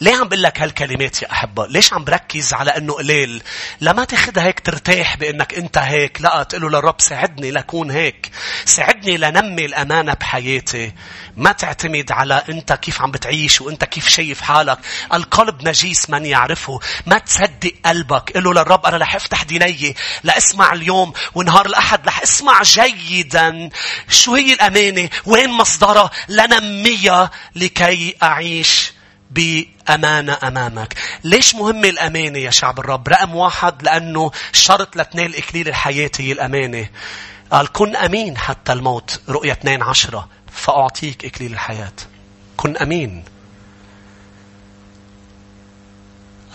[0.01, 3.43] ليه عم بقول لك هالكلمات يا أحبة؟ ليش عم بركز على أنه قليل؟
[3.81, 6.21] لما تاخدها هيك ترتاح بأنك أنت هيك.
[6.21, 8.31] لا تقول له للرب ساعدني لكون هيك.
[8.65, 10.93] ساعدني لنمي الأمانة بحياتي.
[11.37, 14.79] ما تعتمد على أنت كيف عم بتعيش وأنت كيف شايف حالك.
[15.13, 16.79] القلب نجيس من يعرفه.
[17.06, 18.31] ما تصدق قلبك.
[18.31, 22.08] قل له للرب أنا رح أفتح ديني لأسمع اليوم ونهار الأحد.
[22.08, 23.69] رح أسمع جيدا.
[24.10, 28.94] شو هي الأمانة؟ وين مصدرها؟ لنميها لكي أعيش
[29.31, 30.96] بأمانة أمامك.
[31.23, 36.90] ليش مهمة الأمانة يا شعب الرب؟ رقم واحد لأنه شرط لتنال إكليل الحياة هي الأمانة.
[37.52, 39.19] قال كن أمين حتى الموت.
[39.29, 40.29] رؤية 2 عشرة.
[40.52, 41.94] فأعطيك إكليل الحياة.
[42.58, 43.23] كن أمين.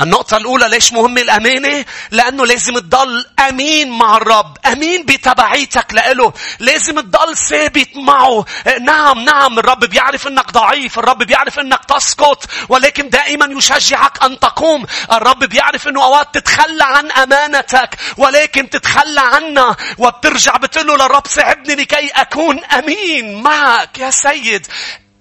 [0.01, 4.57] النقطة الأولى ليش مهم الأمانة؟ لأنه لازم تضل أمين مع الرب.
[4.67, 6.33] أمين بتبعيتك لإله.
[6.59, 8.45] لازم تضل ثابت معه.
[8.81, 10.99] نعم نعم الرب بيعرف أنك ضعيف.
[10.99, 12.45] الرب بيعرف أنك تسقط.
[12.69, 14.87] ولكن دائما يشجعك أن تقوم.
[15.13, 17.97] الرب بيعرف أنه أوقات تتخلى عن أمانتك.
[18.17, 19.77] ولكن تتخلى عنها.
[19.99, 24.67] وبترجع بتقول له للرب ساعدني لكي أكون أمين معك يا سيد.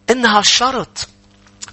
[0.09, 1.10] إنها شرط.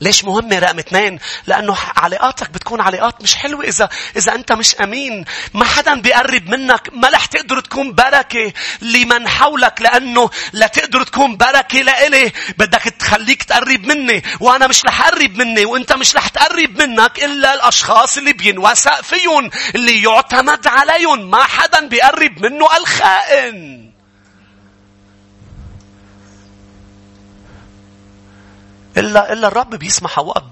[0.01, 5.25] ليش مهمة رقم اثنين؟ لأنه علاقاتك بتكون علاقات مش حلوة إذا إذا أنت مش أمين.
[5.55, 6.89] ما حدا بيقرب منك.
[6.93, 13.85] ما رح تقدر تكون بركة لمن حولك لأنه لتقدر تكون بركة لإلي بدك تخليك تقرب
[13.87, 19.01] مني وأنا مش رح أقرب مني وأنت مش رح تقرب منك إلا الأشخاص اللي بينوثق
[19.03, 21.31] فيهم اللي يعتمد عليهم.
[21.31, 23.88] ما حدا بيقرب منه الخائن.
[28.99, 30.45] إلا, إلا الرب بيسمح أوقات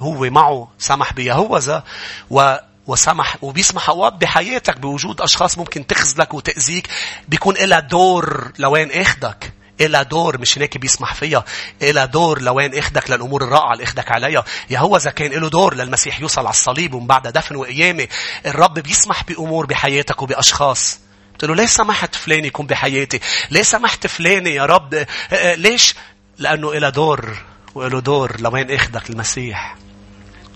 [0.00, 1.84] هو معه سمح بيهوذا
[2.30, 6.88] و وسمح وبيسمح أوقات بحياتك بوجود أشخاص ممكن تخذلك وتأذيك.
[7.28, 9.52] بيكون لها دور لوين إخدك.
[9.80, 11.44] إلها دور مش هيك بيسمح فيها.
[11.82, 14.44] إلها دور لوين إخدك للأمور الرائعة اللي إخدك عليها.
[14.70, 18.08] يهوذا كان له دور للمسيح يوصل على الصليب ومن بعد دفن وقيامة
[18.46, 20.98] الرب بيسمح بأمور بحياتك وبأشخاص.
[21.32, 25.94] قلت له ليه سمحت فلان يكون بحياتي؟ ليه سمحت فلان يا رب؟ ليش؟
[26.38, 27.36] لأنه إلها دور
[27.74, 29.76] وله دور لوين اخدك المسيح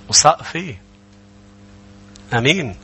[0.08, 0.82] وساق فيه
[2.34, 2.76] أمين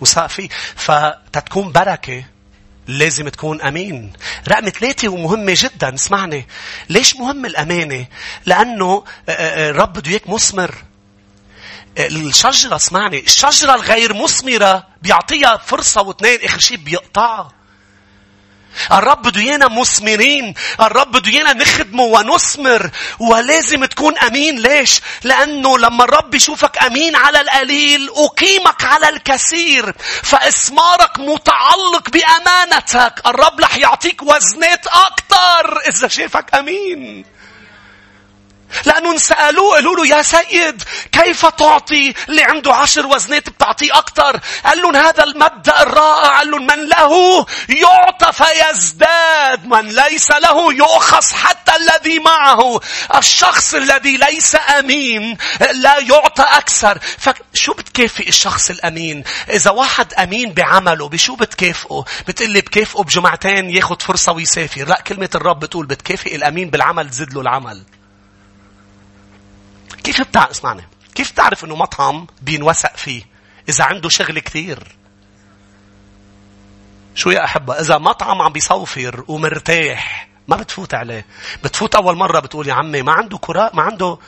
[0.00, 2.24] وساق فيه فتتكون بركة
[2.86, 4.12] لازم تكون أمين.
[4.48, 6.46] رقم ثلاثة ومهمة جدا اسمعني.
[6.88, 8.06] ليش مهم الأمانة؟
[8.46, 10.74] لأنه الرب بده إياك مثمر.
[11.98, 13.18] الشجرة اسمعني.
[13.18, 17.52] الشجرة الغير مثمرة بيعطيها فرصة واثنين آخر شيء بيقطعها.
[18.92, 24.58] الرب بده ايانا مثمرين الرب بده ايانا نخدمه ونثمر ولازم تكون أمين.
[24.58, 29.94] ليش؟ لأنه لما الرب يشوفك أمين على القليل أقيمك على الكثير.
[30.22, 33.22] فاسمارك متعلق بأمانتك.
[33.26, 37.37] الرب رح يعطيك وزنات أكثر إذا شافك أمين.
[38.84, 44.82] لأنه سألوه قالوا له يا سيد كيف تعطي اللي عنده عشر وزنات بتعطيه أكثر قال
[44.82, 46.38] لهم هذا المبدأ الرائع.
[46.38, 52.80] قال لهم من له يعطى فيزداد من ليس له يؤخذ حتى الذي معه.
[53.16, 55.38] الشخص الذي ليس أمين
[55.72, 56.98] لا يعطى أكثر.
[57.18, 64.32] فشو بتكافئ الشخص الأمين؟ إذا واحد أمين بعمله بشو بتكافئه؟ بتقلي بكافئه بجمعتين ياخد فرصة
[64.32, 64.84] ويسافر.
[64.84, 67.97] لا كلمة الرب بتقول بتكافئ الأمين بالعمل تزيد له العمل.
[70.08, 70.82] كيف بتعرف اسمعني.
[71.14, 73.22] كيف تعرف إنه مطعم بينوثق فيه؟
[73.68, 74.96] إذا عنده شغل كثير
[77.14, 81.26] شو يا أحبة؟ إذا مطعم عم بيصوفر ومرتاح ما بتفوت عليه.
[81.64, 84.18] بتفوت أول مرة بتقول يا عمي ما عنده كراء ما عنده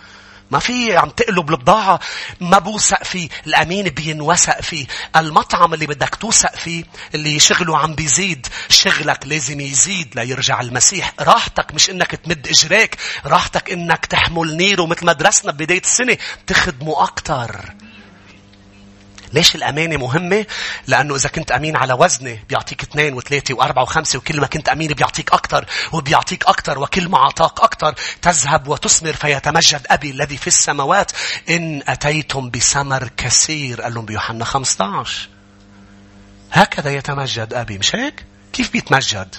[0.51, 2.01] ما في عم تقلب البضاعة
[2.41, 3.29] ما بوثق فيه.
[3.47, 4.87] الأمين بينوثق فيه.
[5.17, 6.85] المطعم اللي بدك توثق فيه
[7.15, 8.47] اللي شغله عم بيزيد.
[8.69, 11.13] شغلك لازم يزيد ليرجع المسيح.
[11.21, 12.97] راحتك مش إنك تمد إجريك.
[13.27, 16.17] راحتك إنك تحمل نيره مثل ما درسنا ببداية السنة.
[16.47, 17.75] تخدمه أكتر.
[19.33, 20.47] ليش الأمانة مهمة؟
[20.87, 24.93] لأنه إذا كنت أمين على وزنه بيعطيك اثنين وثلاثة وأربعة وخمسة وكل ما كنت أمين
[24.93, 31.13] بيعطيك أكثر وبيعطيك أكثر وكل ما أعطاك أكثر تذهب وتثمر فيتمجد أبي الذي في السماوات
[31.51, 35.29] إن أتيتم بثمر كثير قال لهم بيوحنا 15
[36.53, 39.35] هكذا يتمجد أبي مش هيك؟ كيف بيتمجد؟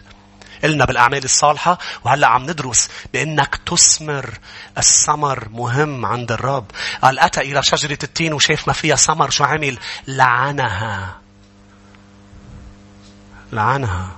[0.63, 4.39] قلنا بالأعمال الصالحة وهلأ عم ندرس بأنك تثمر
[4.77, 6.71] الثمر مهم عند الرب.
[7.01, 11.17] قال أتى إلى شجرة التين وشاف ما فيها ثمر شو عمل؟ لعنها.
[13.51, 14.11] لعنها.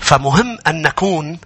[0.00, 1.38] فمهم أن نكون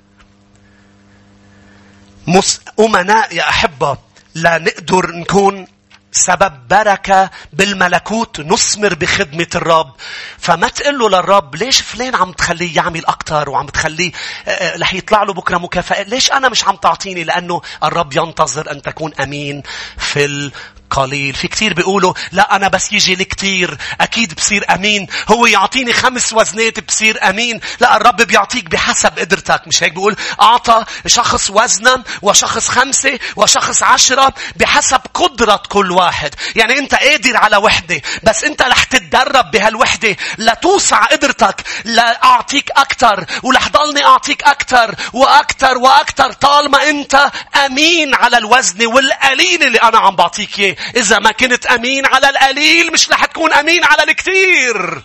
[2.80, 3.98] أمناء يا أحبة
[4.34, 5.66] لا نقدر نكون
[6.12, 9.92] سبب بركة بالملكوت نثمر بخدمة الرب.
[10.38, 14.12] فما تقول له للرب ليش فلان عم تخليه يعمل أكتر وعم تخليه
[14.48, 18.70] آه، آه، رح يطلع له بكرة مكافأة؟ ليش أنا مش عم تعطيني؟ لأنه الرب ينتظر
[18.70, 19.62] أن تكون أمين
[19.98, 20.50] في
[20.90, 21.34] قليل.
[21.34, 23.78] في كتير بيقولوا لا أنا بس يجي لي كتير.
[24.00, 25.06] أكيد بصير أمين.
[25.28, 27.60] هو يعطيني خمس وزنات بصير أمين.
[27.80, 29.62] لا الرب بيعطيك بحسب قدرتك.
[29.66, 36.34] مش هيك بيقول؟ أعطى شخص وزنا وشخص خمسة وشخص عشرة بحسب قدرة كل واحد.
[36.56, 43.26] يعني أنت قادر على وحدة بس أنت رح تتدرب بهالوحدة لتوسع قدرتك لأعطيك أكتر.
[43.42, 47.30] ولح ضلني أعطيك أكتر وأكتر وأكتر طالما أنت
[47.66, 50.76] أمين على الوزن والقليل اللي أنا عم بعطيك إياه.
[50.96, 55.02] إذا ما كنت أمين على القليل مش رح تكون أمين على الكثير.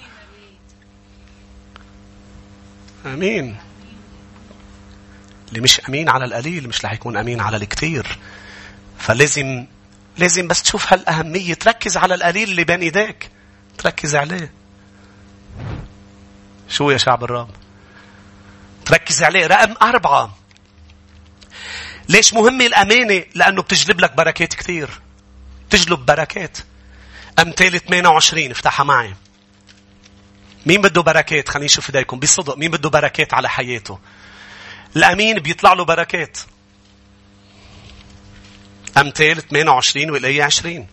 [3.06, 3.58] أمين.
[5.50, 8.18] اللي مش أمين على القليل مش رح يكون أمين على الكثير.
[9.00, 9.66] فلازم
[10.18, 13.30] لازم بس تشوف هالأهمية تركز على القليل اللي بين إيديك.
[13.78, 14.52] تركز عليه.
[16.70, 17.50] شو يا شعب الرب؟
[18.86, 19.48] تركز عليه.
[19.48, 20.38] رقم أربعة.
[22.10, 24.90] ليش مهمة الأمانة؟ لأنه بتجلب لك بركات كثير.
[25.70, 26.58] تجلب بركات.
[27.40, 29.16] أمثال 28 افتحها معي.
[30.66, 34.00] مين بده بركات؟ خليني نشوف إيديكم بصدق مين بده بركات على حياته؟
[34.96, 36.38] الأمين بيطلع له بركات.
[38.98, 40.88] أمثال 28 والآية 20.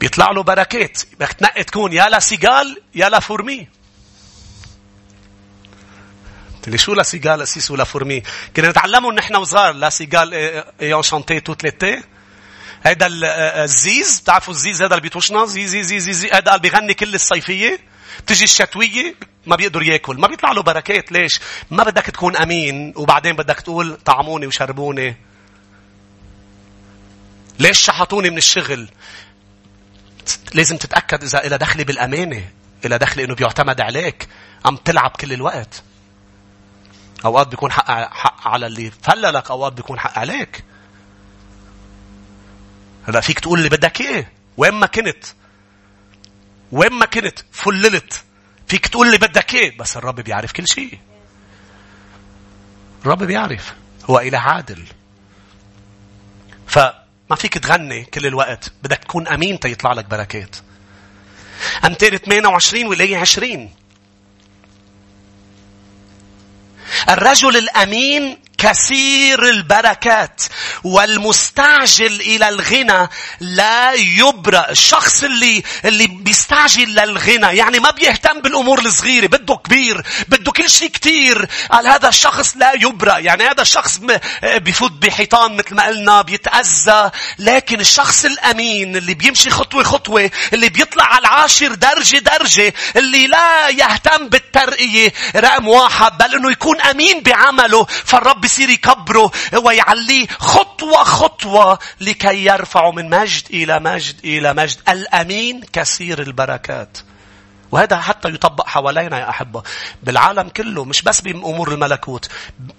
[0.00, 1.02] بيطلع له بركات.
[1.14, 3.68] بدك تنقي تكون يا la cigale يا la fourmi.
[6.74, 8.22] شو la cigale أسيس و la fourmi؟
[8.56, 10.34] كنا نتعلموا نحن وصغار la cigale
[10.80, 12.02] ayant chanté tout l'été
[12.84, 13.06] هيدا
[13.64, 16.28] الزيز بتعرفوا الزيز هذا اللي بيتوشنا؟ زي زي زي زي, زي.
[16.28, 17.78] هذا اللي بيغني كل الصيفية.
[18.26, 19.14] تجي الشتوية
[19.46, 20.16] ما بيقدر ياكل.
[20.16, 21.40] ما بيطلع له بركات ليش؟
[21.70, 25.16] ما بدك تكون أمين وبعدين بدك تقول طعموني وشربوني.
[27.58, 28.88] ليش شحطوني من الشغل؟
[30.54, 32.48] لازم تتأكد إذا إلى دخلي بالأمانة
[32.84, 34.28] إلى دخل إنه بيعتمد عليك.
[34.64, 35.82] عم تلعب كل الوقت.
[37.24, 40.64] أوقات بيكون حق, حق على اللي فللك أوقات بيكون حق عليك.
[43.08, 45.24] هلا فيك تقول اللي بدك إيه؟ وين ما كنت؟
[46.72, 48.24] وين ما كنت؟ فللت.
[48.68, 50.98] فيك تقول اللي بدك إيه؟ بس الرب بيعرف كل شيء.
[53.02, 53.74] الرب بيعرف.
[54.10, 54.84] هو إله عادل.
[56.66, 58.72] فما فيك تغني كل الوقت.
[58.82, 60.56] بدك تكون أمين تيطلع لك بركات.
[61.84, 63.70] أمثال 28 والآية 20
[67.08, 70.42] الرجل الأمين كثير البركات
[70.84, 73.08] والمستعجل إلى الغنى
[73.40, 74.70] لا يبرأ.
[74.70, 80.88] الشخص اللي اللي بيستعجل للغنى يعني ما بيهتم بالأمور الصغيرة بده كبير بده كل شيء
[80.88, 81.48] كتير.
[81.70, 83.18] قال هذا الشخص لا يبرأ.
[83.18, 84.00] يعني هذا الشخص
[84.42, 87.10] بفوت بحيطان مثل ما قلنا بيتأذى.
[87.38, 93.68] لكن الشخص الأمين اللي بيمشي خطوة خطوة اللي بيطلع على العاشر درجة درجة اللي لا
[93.68, 97.84] يهتم بالترقية رقم واحد بل إنه يكون أمين بعمله.
[97.84, 99.30] فالرب بيصير يكبره
[99.64, 104.78] ويعليه خطوة خطوة لكي يرفعه من مجد إلى مجد إلى مجد.
[104.88, 106.98] الأمين كثير البركات.
[107.72, 109.62] وهذا حتى يطبق حوالينا يا أحبة.
[110.02, 112.30] بالعالم كله مش بس بأمور الملكوت.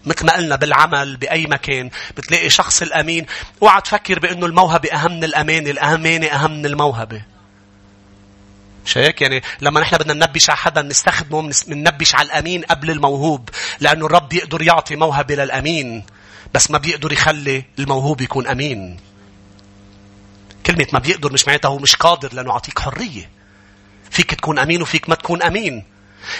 [0.05, 3.25] مثل ما قلنا بالعمل بأي مكان بتلاقي شخص الأمين.
[3.61, 5.69] اوعى تفكر بأنه الموهبة أهم من الأمانة.
[5.71, 7.36] الأمانة أهم من الموهبة.
[8.87, 13.49] مش هيك يعني لما نحن بدنا ننبش على حدا نستخدمه بننبش على الأمين قبل الموهوب
[13.79, 16.05] لأنه الرب يقدر يعطي موهبة للأمين
[16.53, 18.99] بس ما بيقدر يخلي الموهوب يكون أمين.
[20.65, 23.29] كلمة ما بيقدر مش معناتها هو مش قادر لأنه يعطيك حرية.
[24.11, 25.83] فيك تكون أمين وفيك ما تكون أمين.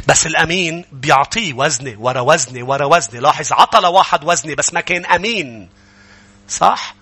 [0.08, 3.20] بس الأمين بيعطيه وزنة ورا وزنة ورا وزنة.
[3.20, 5.70] لاحظ عطى لواحد وزنة بس ما كان أمين.
[6.50, 6.95] صح؟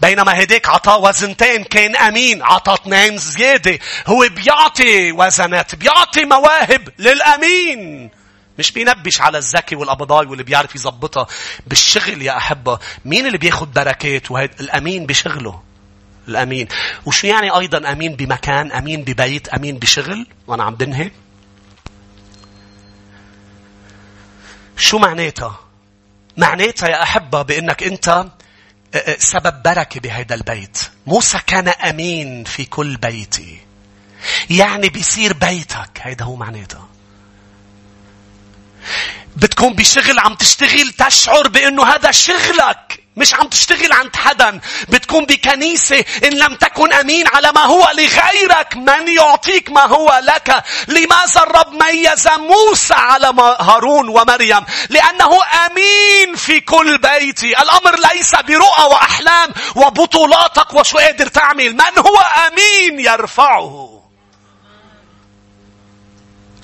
[0.00, 3.78] بينما هديك عطاه وزنتين كان أمين عطى اثنين زيادة.
[4.06, 8.10] هو بيعطي وزنات بيعطي مواهب للأمين.
[8.58, 11.26] مش بينبش على الذكي والقبضاي واللي بيعرف يظبطها
[11.66, 12.78] بالشغل يا أحبة.
[13.04, 15.62] مين اللي بياخد بركات وهيد؟ الأمين بشغله.
[16.28, 16.68] الأمين.
[17.06, 21.10] وشو يعني أيضا أمين بمكان أمين ببيت أمين بشغل؟ وأنا عم بنهي.
[24.76, 25.60] شو معناتها؟
[26.36, 28.26] معناتها يا أحبة بأنك أنت
[29.18, 30.78] سبب بركة بهذا البيت.
[31.06, 33.58] موسى كان أمين في كل بيتي.
[34.50, 36.00] يعني بيصير بيتك.
[36.02, 36.88] هيدا هو معناتها.
[39.36, 43.05] بتكون بشغل عم تشتغل تشعر بأنه هذا شغلك.
[43.16, 44.60] مش عم تشتغل عند حدا.
[44.88, 48.76] بتكون بكنيسة إن لم تكن أمين على ما هو لغيرك.
[48.76, 50.64] من يعطيك ما هو لك.
[50.88, 57.62] لماذا الرب ميز موسى على هارون ومريم؟ لأنه أمين في كل بيتي.
[57.62, 61.72] الأمر ليس برؤى وأحلام وبطولاتك وشو قادر تعمل.
[61.72, 63.95] من هو أمين يرفعه.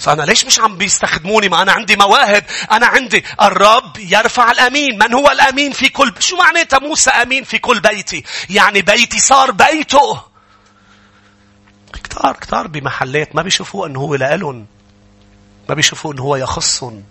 [0.03, 2.45] فأنا ليش مش عم بيستخدموني؟ ما أنا عندي مواهب.
[2.71, 4.99] أنا عندي الرب يرفع الأمين.
[4.99, 9.51] من هو الأمين في كل شو معناتها موسى أمين في كل بيتي؟ يعني بيتي صار
[9.51, 10.21] بيته.
[11.93, 14.67] كتار كتار بمحلات ما بيشوفوه أنه هو لألن
[15.69, 17.05] ما بيشوفوه أنه هو يخصهم.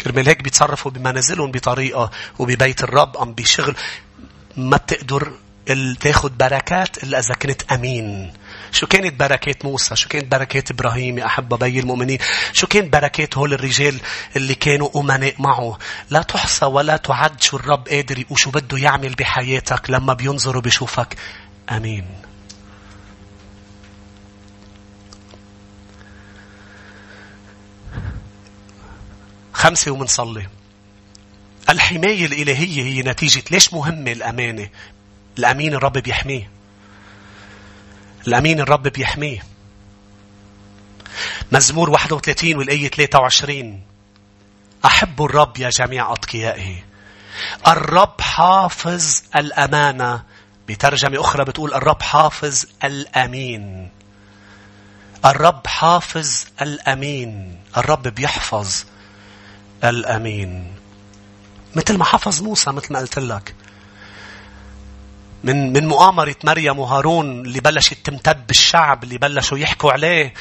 [0.00, 3.76] كرمال هيك بيتصرفوا بمنازلهم بطريقة وببيت الرب أم بشغل
[4.56, 5.32] ما بتقدر
[6.00, 8.32] تاخد بركات إلا إذا كنت أمين.
[8.72, 12.18] شو كانت بركات موسى شو كانت بركات إبراهيم يا أحبة بي المؤمنين
[12.52, 14.00] شو كانت بركات هول الرجال
[14.36, 15.78] اللي كانوا أمناء معه.
[16.10, 21.16] لا تحصى ولا تعد شو الرب قادر وشو بده يعمل بحياتك لما بينظر وبيشوفك
[21.70, 22.06] أمين.
[29.52, 30.46] خمسة ومنصلي
[31.68, 34.68] الحماية الإلهية هي نتيجة ليش مهمة الأمانة؟
[35.38, 36.55] الأمين الرب بيحميه.
[38.26, 39.42] الأمين الرب بيحميه.
[41.52, 43.82] مزمور 31 والآية 23
[44.84, 46.84] أحبوا الرب يا جميع أتقيائه.
[47.68, 50.22] الرب حافظ الأمانة.
[50.68, 53.90] بترجمة أخرى بتقول الرب حافظ الأمين.
[55.24, 57.60] الرب حافظ الأمين.
[57.76, 58.84] الرب بيحفظ
[59.84, 60.74] الأمين.
[61.74, 63.54] مثل ما حفظ موسى مثل ما قلت لك.
[65.44, 70.34] من من مؤامرة مريم وهارون اللي بلشت تمتد بالشعب اللي بلشوا يحكوا عليه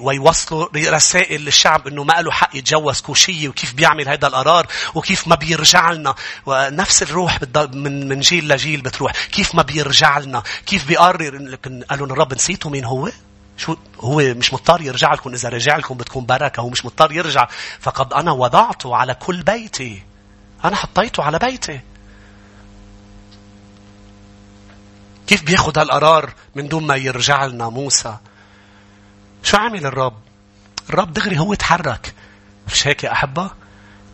[0.00, 5.34] ويوصلوا رسائل للشعب إنه ما له حق يتجوز كوشية وكيف بيعمل هذا القرار وكيف ما
[5.34, 6.14] بيرجع لنا.
[6.46, 9.12] ونفس الروح من من جيل لجيل بتروح.
[9.12, 10.42] كيف ما بيرجع لنا.
[10.66, 13.10] كيف بيقرر لكن قالوا الرب نسيتوا مين هو؟
[13.56, 15.34] شو هو مش مضطر يرجع لكم.
[15.34, 16.60] إذا رجع لكم بتكون بركة.
[16.60, 17.48] هو مش مضطر يرجع.
[17.80, 20.02] فقد أنا وضعته على كل بيتي.
[20.64, 21.80] أنا حطيته على بيتي.
[25.32, 28.16] كيف بياخد هالقرار من دون ما يرجع لنا موسى؟
[29.42, 30.18] شو عمل الرب؟
[30.90, 32.14] الرب دغري هو تحرك
[32.66, 33.50] مش هيك يا أحبة؟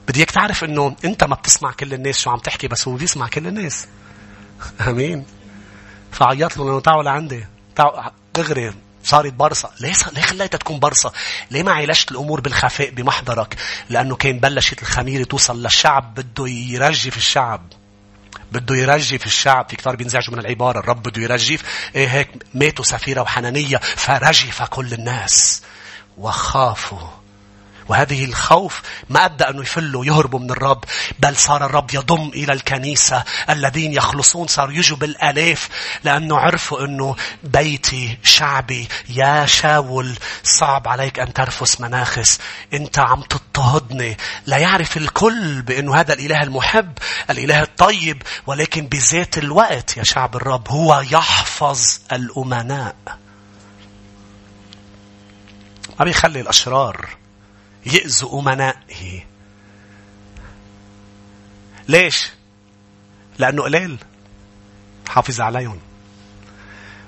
[0.08, 3.28] بدي اياك تعرف إنه أنت ما بتسمع كل الناس شو عم تحكي بس هو بيسمع
[3.28, 3.86] كل الناس.
[4.88, 5.26] آمين.
[6.12, 7.46] فعيط له انه تعالوا لعندي.
[7.76, 8.02] تعالوا
[8.34, 11.12] دغري صارت برصة ليه, ليه خليتها تكون برصة؟
[11.50, 13.56] ليه ما عيلشت الأمور بالخفاء بمحضرك؟
[13.90, 17.72] لأنه كان بلشت الخميرة توصل للشعب بده يرجف الشعب.
[18.52, 21.62] بده يرجف الشعب في كتار بينزعجوا من العبارة الرب بده يرجف
[21.94, 25.62] إيه هيك؟ ماتوا سفيرة وحنانية فرجف كل الناس.
[26.18, 27.08] وخافوا
[27.88, 30.84] وهذه الخوف ما أدى أنه يفلوا يهربوا من الرب
[31.18, 35.68] بل صار الرب يضم إلى الكنيسة الذين يخلصون صاروا يجوا بالآلاف
[36.04, 42.38] لأنه عرفوا أنه بيتي شعبي يا شاول صعب عليك أن ترفس مناخس.
[42.74, 44.16] أنت عم تضطهدني.
[44.46, 46.98] لا يعرف الكل بأنه هذا الإله المحب
[47.30, 52.96] الإله الطيب ولكن بذات الوقت يا شعب الرب هو يحفظ الأمناء.
[55.98, 57.17] ما بيخلي الأشرار
[57.92, 59.24] يأذوا أمنائه.
[61.88, 62.32] ليش؟
[63.38, 63.98] لأنه قليل.
[65.08, 65.78] حافظ عليهم.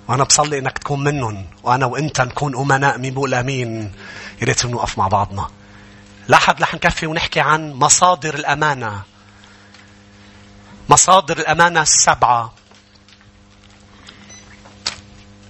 [0.08, 1.46] وأنا بصلي إنك تكون منهم.
[1.62, 3.92] وأنا وإنت نكون أمناء مين بقول أمين.
[4.40, 5.50] يا ريت نوقف مع بعضنا.
[6.28, 9.02] لحد رح نكفي ونحكي عن مصادر الأمانة.
[10.88, 12.52] مصادر الأمانة السبعة.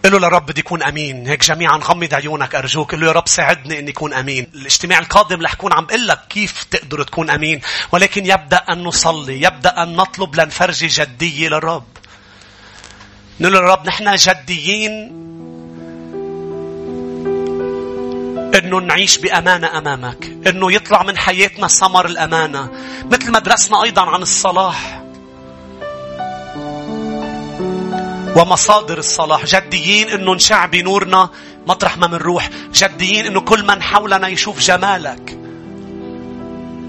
[0.05, 1.27] قل له لرب بدي يكون أمين.
[1.27, 2.93] هيك جميعا غمض عيونك أرجوك.
[2.93, 4.47] قل له يا رب ساعدني إني أكون أمين.
[4.55, 7.61] الاجتماع القادم رح أكون عم بقول لك كيف تقدر تكون أمين.
[7.93, 9.43] ولكن يبدأ أن نصلي.
[9.43, 11.87] يبدأ أن نطلب لنفرجي جدية للرب.
[13.41, 15.21] نقول للرب نحن جديين
[18.55, 22.71] إنه نعيش بأمانة أمامك إنه يطلع من حياتنا ثمر الأمانة
[23.05, 25.03] مثل ما درسنا أيضا عن الصلاح
[28.37, 29.45] ومصادر الصلاح.
[29.45, 31.29] جديين إنه نشعبي نورنا
[31.67, 32.51] مطرح ما منروح.
[32.75, 35.39] جديين إنه كل من حولنا يشوف جمالك.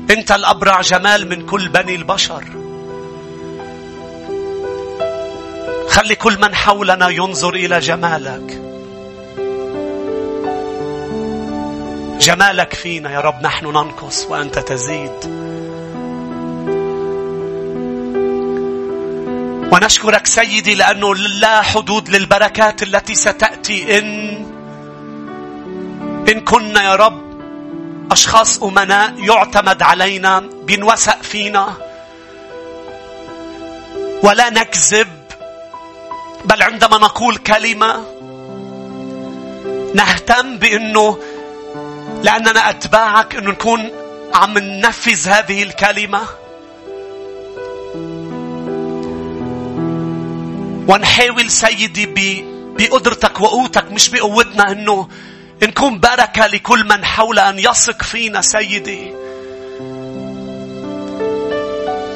[0.10, 2.44] أنت الأبرع جمال من كل بني البشر.
[5.88, 8.62] خلي كل من حولنا ينظر إلى جمالك.
[12.20, 13.44] جمالك فينا يا رب.
[13.44, 15.42] نحن ننقص وأنت تزيد.
[19.82, 24.06] ونشكرك سيدي لأنه لا حدود للبركات التي ستأتي إن
[26.30, 27.22] إن كنا يا رب
[28.12, 31.74] أشخاص أمناء يعتمد علينا بنوثق فينا.
[34.24, 35.08] ولا نكذب
[36.46, 38.06] بل عندما نقول كلمة
[39.96, 41.18] نهتم بأنه
[42.24, 43.92] لأننا أتباعك أنه نكون
[44.34, 46.22] عم ننفذ هذه الكلمة.
[50.88, 52.06] ونحاول سيدي
[52.78, 55.08] بقدرتك وقوتك مش بقوتنا إنه
[55.64, 59.14] نكون بركة لكل من حول أن يثق فينا سيدي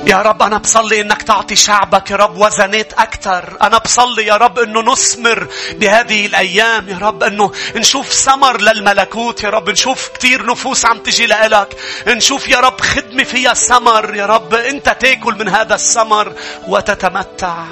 [0.07, 3.57] يا رب أنا بصلي إنك تعطي شعبك يا رب وزنات أكثر.
[3.61, 9.49] أنا بصلي يا رب إنه نثمر بهذه الأيام يا رب إنه نشوف ثمر للملكوت يا
[9.49, 11.78] رب نشوف كثير نفوس عم تجي لإلك.
[12.07, 16.34] نشوف يا رب خدمة فيها ثمر يا رب أنت تاكل من هذا الثمر
[16.68, 17.63] وتتمتع.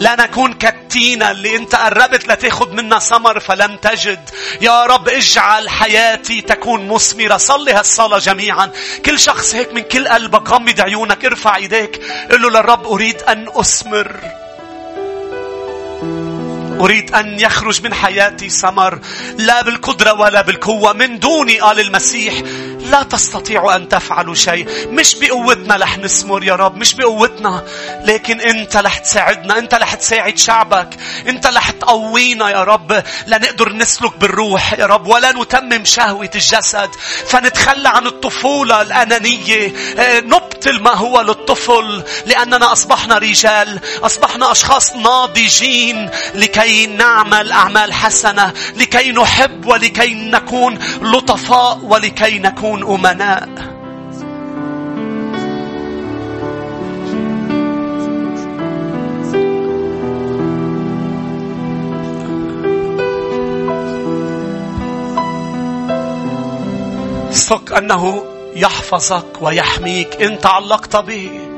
[0.00, 4.30] لا نكون كالتينة اللي انت قربت لتاخد منا ثمر فلم تجد.
[4.60, 7.36] يا رب اجعل حياتي تكون مثمرة.
[7.36, 8.70] صلي هالصلاة جميعا.
[9.04, 12.00] كل شخص هيك من كل قلبك غمض عيونك ارفع ايديك.
[12.30, 14.39] قل له للرب أريد أن أثمر.
[16.80, 18.98] أريد أن يخرج من حياتي ثمر
[19.38, 22.34] لا بالقدرة ولا بالقوة من دوني قال المسيح.
[22.80, 24.66] لا تستطيعوا أن تفعلوا شيء.
[24.88, 27.64] مش بقوتنا رح نثمر يا رب مش بقوتنا.
[28.04, 30.88] لكن أنت رح تساعدنا أنت رح تساعد شعبك.
[31.28, 33.02] أنت رح تقوينا يا رب.
[33.26, 36.90] لنقدر نسلك بالروح يا رب ولا نتمم شهوة الجسد.
[37.26, 39.72] فنتخلى عن الطفولة الأنانية.
[39.98, 48.52] آه، نبطل ما هو للطفل لأننا أصبحنا رجال أصبحنا أشخاص ناضجين لكي نعمل أعمال حسنة
[48.76, 53.48] لكي نحب ولكي نكون لطفاء ولكي نكون أمناء.
[67.32, 68.24] ثق أنه
[68.56, 71.49] يحفظك ويحميك إن تعلقت به.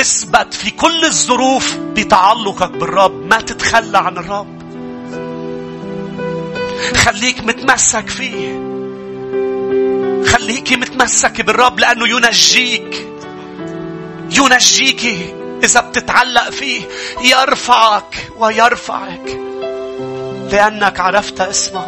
[0.00, 4.58] اثبت في كل الظروف بتعلقك بالرب ما تتخلى عن الرب.
[6.94, 8.68] خليك متمسك فيه.
[10.26, 13.08] خليكي متمسكة بالرب لأنه ينجيك.
[14.30, 15.34] ينجيك
[15.64, 16.82] إذا بتتعلق فيه.
[17.22, 19.40] يرفعك ويرفعك.
[20.52, 21.86] لأنك عرفت اسمه.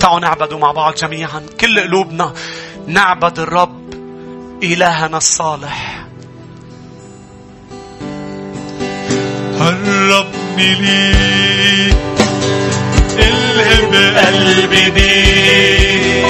[0.00, 1.46] تعالوا نعبدوا مع بعض جميعا.
[1.60, 2.34] كل قلوبنا
[2.86, 3.77] نعبد الرب
[4.62, 6.04] إلهنا الصالح.
[9.58, 11.96] قربني ليك
[13.18, 16.28] الهم قلبي بيك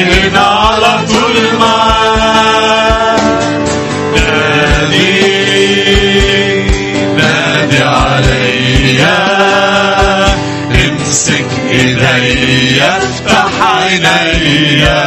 [14.05, 15.05] عينيا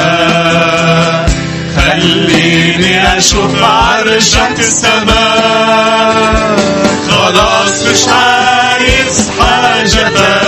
[1.76, 6.56] خليني أشوف عرشك السماء.
[7.10, 10.47] خلاص مش عايز حاجة تاني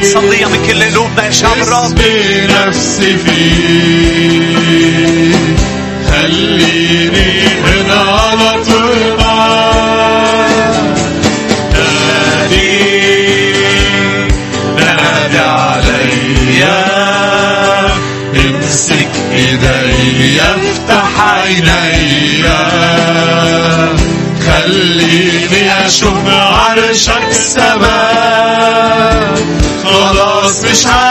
[0.00, 1.98] نصليها من كل قلوبنا يا شعب الرب
[2.50, 4.56] نفسي فيه
[6.10, 8.98] خليني هنا على طول
[11.72, 13.52] نادي
[14.78, 16.84] نادي عليا
[18.36, 22.60] امسك ايديا افتح عينيا
[24.46, 28.05] خليني أشوف عرشك سماء
[30.84, 31.05] خلاص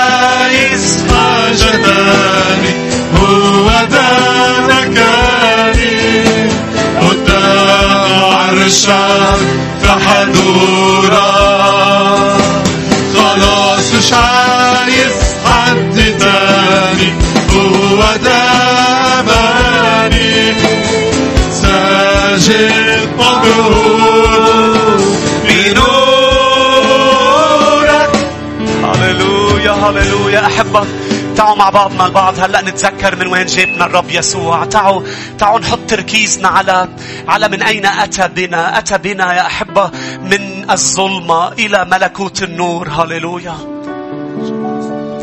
[30.76, 34.66] أحبة تعالوا مع بعضنا البعض هلأ نتذكر من وين جابنا الرب يسوع.
[34.66, 35.02] تعالوا
[35.40, 36.90] تعالوا نحط تركيزنا على
[37.28, 38.78] على من أين أتى بنا.
[38.78, 42.90] أتى بنا يا أحبة من الظلمة إلى ملكوت النور.
[42.90, 43.58] هللويا.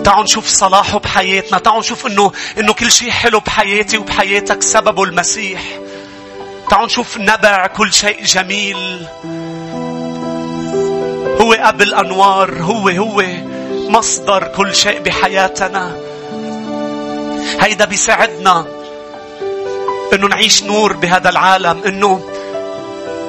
[0.04, 1.58] تعالوا نشوف صلاحه بحياتنا.
[1.58, 5.62] تعالوا نشوف إنه إنه كل شيء حلو بحياتي وبحياتك سببه المسيح.
[6.70, 9.06] تعالوا نشوف نبع كل شيء جميل.
[11.40, 12.62] هو أب الأنوار.
[12.62, 13.22] هو هو.
[13.88, 15.96] مصدر كل شيء بحياتنا.
[17.60, 18.66] هيدا بيساعدنا
[20.12, 22.28] إنه نعيش نور بهذا العالم إنه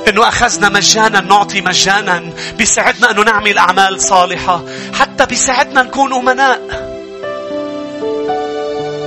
[0.08, 2.24] إنه أخذنا مجانا نعطي مجانا.
[2.58, 4.64] بيساعدنا إنه نعمل أعمال صالحة.
[5.00, 6.84] حتى بيساعدنا نكون أمناء.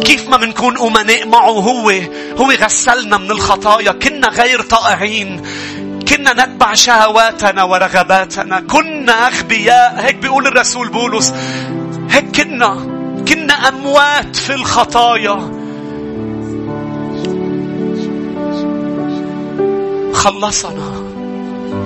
[0.05, 1.92] كيف ما بنكون أمناء؟ معه هو.
[2.36, 3.92] هو غسلنا من الخطايا.
[3.92, 5.42] كنا غير طائعين.
[6.09, 8.61] كنا نتبع شهواتنا ورغباتنا.
[8.61, 9.95] كنا أغبياء.
[9.99, 11.35] هيك بيقول الرسول بولس.
[12.11, 12.75] هيك كنا.
[13.29, 15.51] كنا أموات في الخطايا.
[20.13, 21.07] خلصنا.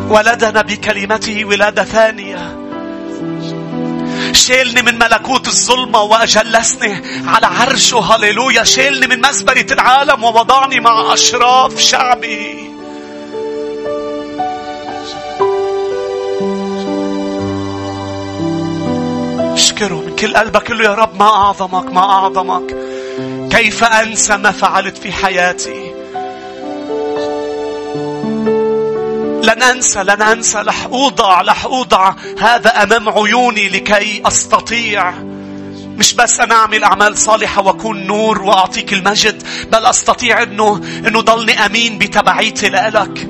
[0.08, 2.56] ولدنا بكلمته ولادة ثانية.
[4.32, 7.98] شيلني من ملكوت الظلمة وأجلسني على عرشه.
[7.98, 8.64] هللويا.
[8.64, 12.69] شيلني من مزبلة العالم ووضعني مع أشراف شعبي.
[19.60, 22.76] أشكره من كل قلبك له يا رب ما أعظمك ما أعظمك.
[23.50, 25.94] كيف أنسى ما فعلت في حياتي؟
[29.42, 35.10] لن أنسى لن أنسى لح أوضع لح أوضع هذا أمام عيوني لكي أستطيع.
[35.96, 39.42] مش بس أنا أعمل أعمال صالحة وأكون نور وأعطيك المجد
[39.72, 43.28] بل أستطيع أنه أنه ضلني أمين بتبعيتي لإلك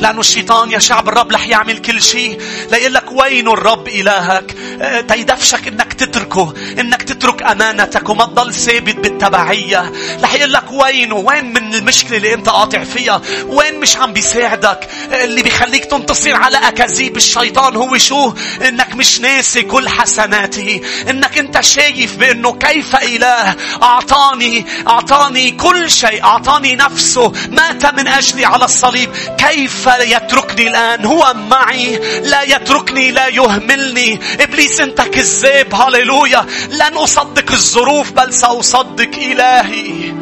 [0.00, 2.40] لأنه الشيطان يا شعب الرب رح يعمل كل شيء
[2.72, 8.96] ليقول لك وين الرب إلهك؟ آه، تيدفشك إنك تتركه إنك تترك أمانتك وما تضل ثابت
[8.96, 9.92] بالتبعية.
[10.22, 14.88] رح يقول لك وينه وين من المشكلة اللي أنت قاطع فيها؟ وين مش عم بيساعدك؟
[15.12, 18.32] آه، اللي بيخليك تنتصر على أكاذيب الشيطان هو شو؟
[18.68, 20.80] إنك مش ناسي كل حسناته.
[21.10, 28.44] إنك أنت شايف بأنه كيف إله؟ أعطاني أعطاني كل شيء أعطاني نفسه مات من أجلي
[28.44, 29.10] على الصليب.
[29.38, 31.04] كيف يتركني الآن.
[31.04, 31.96] هو معي.
[32.20, 34.20] لا يتركني لا يهملني.
[34.40, 36.46] إبليس أنت كذاب هللويا.
[36.70, 40.12] لن أصدق الظروف بل سأصدق إلهي.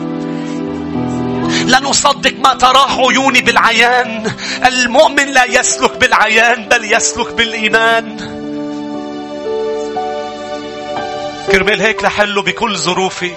[1.64, 4.32] لن أصدق ما تراه عيوني بالعيان.
[4.66, 8.16] المؤمن لا يسلك بالعيان بل يسلك بالإيمان.
[11.52, 13.32] كرمال هيك لحله بكل ظروفي.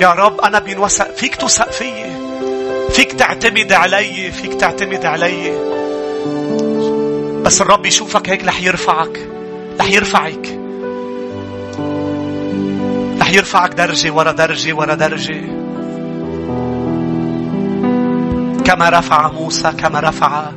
[0.00, 2.17] يا رب أنا بينوثق فيك تثق فيي.
[2.98, 5.50] فيك تعتمد علي فيك تعتمد علي.
[7.42, 9.28] بس الرب يشوفك هيك رح يرفعك
[9.80, 10.58] رح يرفعك.
[13.20, 15.40] رح يرفعك درجة ورا درجة ورا درجة.
[18.64, 20.50] كما رفع موسى كما رفع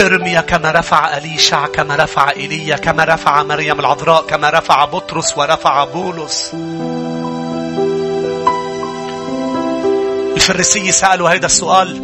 [0.00, 5.84] إرميا كما رفع أليشع كما رفع إيليا كما رفع مريم العذراء كما رفع بطرس ورفع
[5.84, 6.54] بولس.
[10.48, 12.00] الفريسية سألوا هذا السؤال.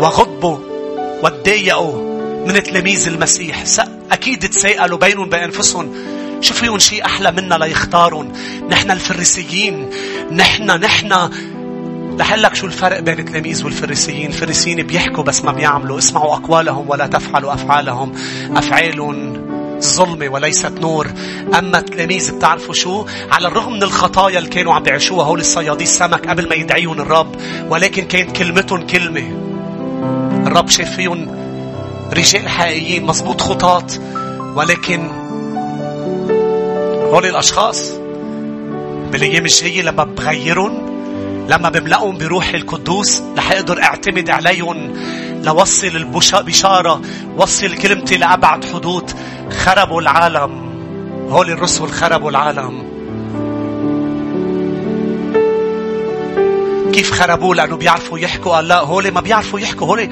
[0.00, 0.58] وغضبوا
[1.22, 3.64] وتضايقوا من تلاميذ المسيح.
[4.12, 5.94] أكيد تساءلوا بينهم وبين أنفسهم
[6.40, 8.32] شو فيهم شيء أحلى منا ليختارون.
[8.70, 9.90] نحن الفريسيين
[10.30, 11.30] نحن نحن.
[12.18, 14.26] لحلك شو الفرق بين التلاميذ والفريسيين.
[14.26, 15.98] الفريسيين بيحكوا بس ما بيعملوا.
[15.98, 18.12] اسمعوا أقوالهم ولا تفعلوا أفعالهم.
[18.56, 19.46] أفعالهم
[19.80, 21.06] ظلمة وليست نور.
[21.58, 26.28] أما التلاميذ بتعرفوا شو؟ على الرغم من الخطايا اللي كانوا عم بيعيشوها هول الصيادي السمك
[26.28, 27.36] قبل ما يدعيهم الرب
[27.68, 29.46] ولكن كانت كلمتهم كلمة.
[30.46, 31.36] الرب شاف فيهم
[32.12, 34.00] رجال حقيقيين مزبوط خطاط
[34.56, 35.10] ولكن
[37.12, 37.92] هول الأشخاص
[39.12, 40.96] بالأيام الجاية لما بغيرهم
[41.48, 44.92] لما بملأهم بروح القدوس رح أقدر أعتمد عليهم
[45.44, 47.00] لوصل البشارة
[47.36, 49.10] وصل كلمتي لأبعد حدود.
[49.50, 50.66] خربوا العالم.
[51.30, 52.96] هول الرسل خربوا العالم.
[56.92, 58.52] كيف خربوه؟ لأنه بيعرفوا يحكوا.
[58.52, 59.86] قال لا هول ما بيعرفوا يحكوا.
[59.86, 60.10] هول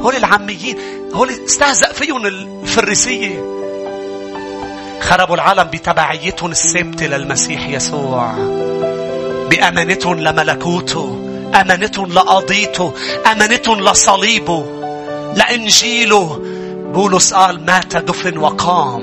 [0.00, 0.76] هول العاميين.
[1.14, 3.44] هول استهزأ فيهم الفريسية.
[5.00, 8.32] خربوا العالم بتبعيتهم الثابتة للمسيح يسوع.
[9.50, 11.20] بأمانتهم لملكوته.
[11.60, 12.94] أمانتهم لقضيته
[13.32, 14.66] أمانتهم لصليبه.
[15.36, 16.53] لإنجيله.
[16.94, 19.02] بولس قال مات دفن وقام.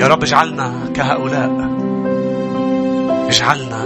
[0.00, 1.50] يا رب اجعلنا كهؤلاء.
[3.28, 3.84] اجعلنا.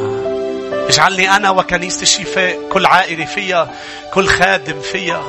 [0.89, 3.71] اجعلني أنا وكنيسة الشفاء كل عائلة فيها
[4.15, 5.23] كل خادم فيها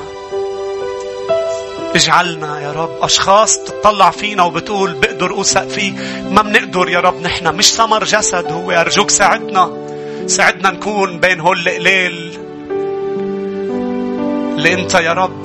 [1.95, 2.89] اجعلنا يا رب.
[3.01, 5.91] أشخاص تطلع فينا وبتقول بقدر أوثق فيه
[6.29, 9.82] ما بنقدر يا رب نحن مش ثمر جسد هو أرجوك ساعدنا.
[10.27, 12.37] ساعدنا نكون بين هول القليل
[14.57, 15.43] اللي أنت يا رب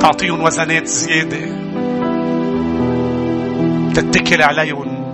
[0.00, 1.64] تعطيهم وزنات زيادة.
[3.94, 5.04] تتكل عليهم.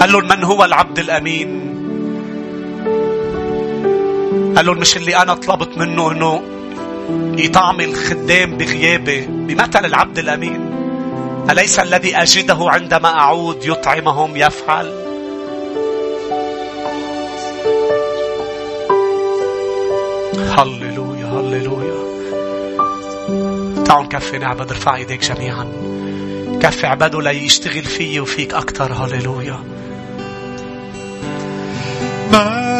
[0.00, 1.66] قال لهم من هو العبد الأمين؟
[4.56, 6.42] قال لهم مش اللي أنا طلبت منه أنه
[7.38, 10.70] يطعم الخدام بغيابي بمثل العبد الأمين.
[11.50, 15.05] أليس الذي أجده عندما أعود يطعمهم يفعل؟
[20.58, 22.06] هللويا هللويا
[23.84, 25.66] تعالوا نكفي نعبد ارفع ايديك جميعا.
[26.62, 29.60] كفي عبادة ليشتغل فيي وفيك أكثر هللويا
[32.32, 32.76] مالكي.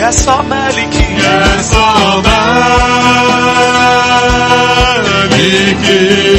[0.00, 1.16] يسوع مالكي.
[1.58, 2.16] يسوع
[5.30, 6.31] مالكي.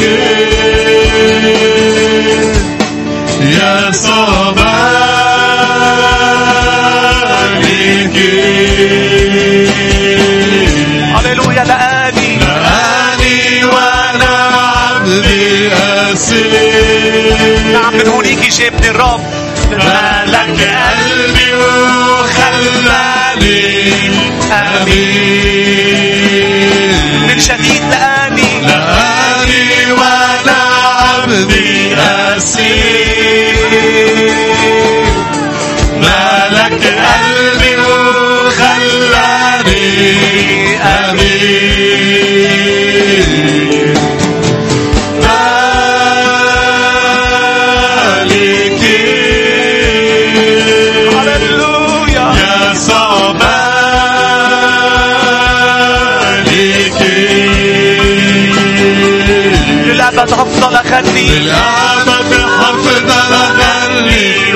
[0.00, 1.80] مالكي
[3.40, 4.54] يسوع
[7.60, 8.40] مالكي
[11.14, 12.38] هللويا لآني.
[12.42, 15.72] أني وأنا عبدي
[16.12, 16.50] أسير
[17.72, 19.20] نعم من هونيك جابني الرب.
[19.70, 21.52] ملك قلبي
[22.10, 23.60] وخلاني
[24.52, 25.70] أمين.
[27.28, 27.80] من لآني
[31.40, 31.94] عبدي
[32.36, 33.56] أسير
[35.96, 38.90] ملك قلبي وخلاني
[40.82, 41.60] أمين.
[60.92, 64.54] أغني للأبد حفظ أغني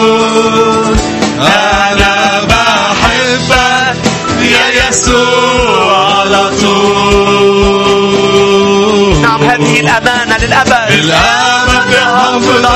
[0.00, 0.96] وأقول
[1.40, 3.96] أنا بحبك
[4.42, 8.00] يا يسوع على طول
[9.22, 10.92] نعم هذه الأمانة للأبد.
[10.92, 12.66] للأبد حفظ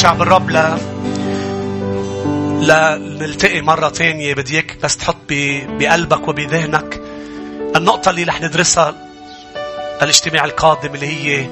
[0.00, 0.50] شعب الرب
[2.60, 5.16] لا نلتقي مرة تانية بدي اياك بس تحط
[5.68, 7.00] بقلبك وبذهنك
[7.76, 8.94] النقطة اللي رح ندرسها
[10.02, 11.46] الاجتماع القادم اللي هي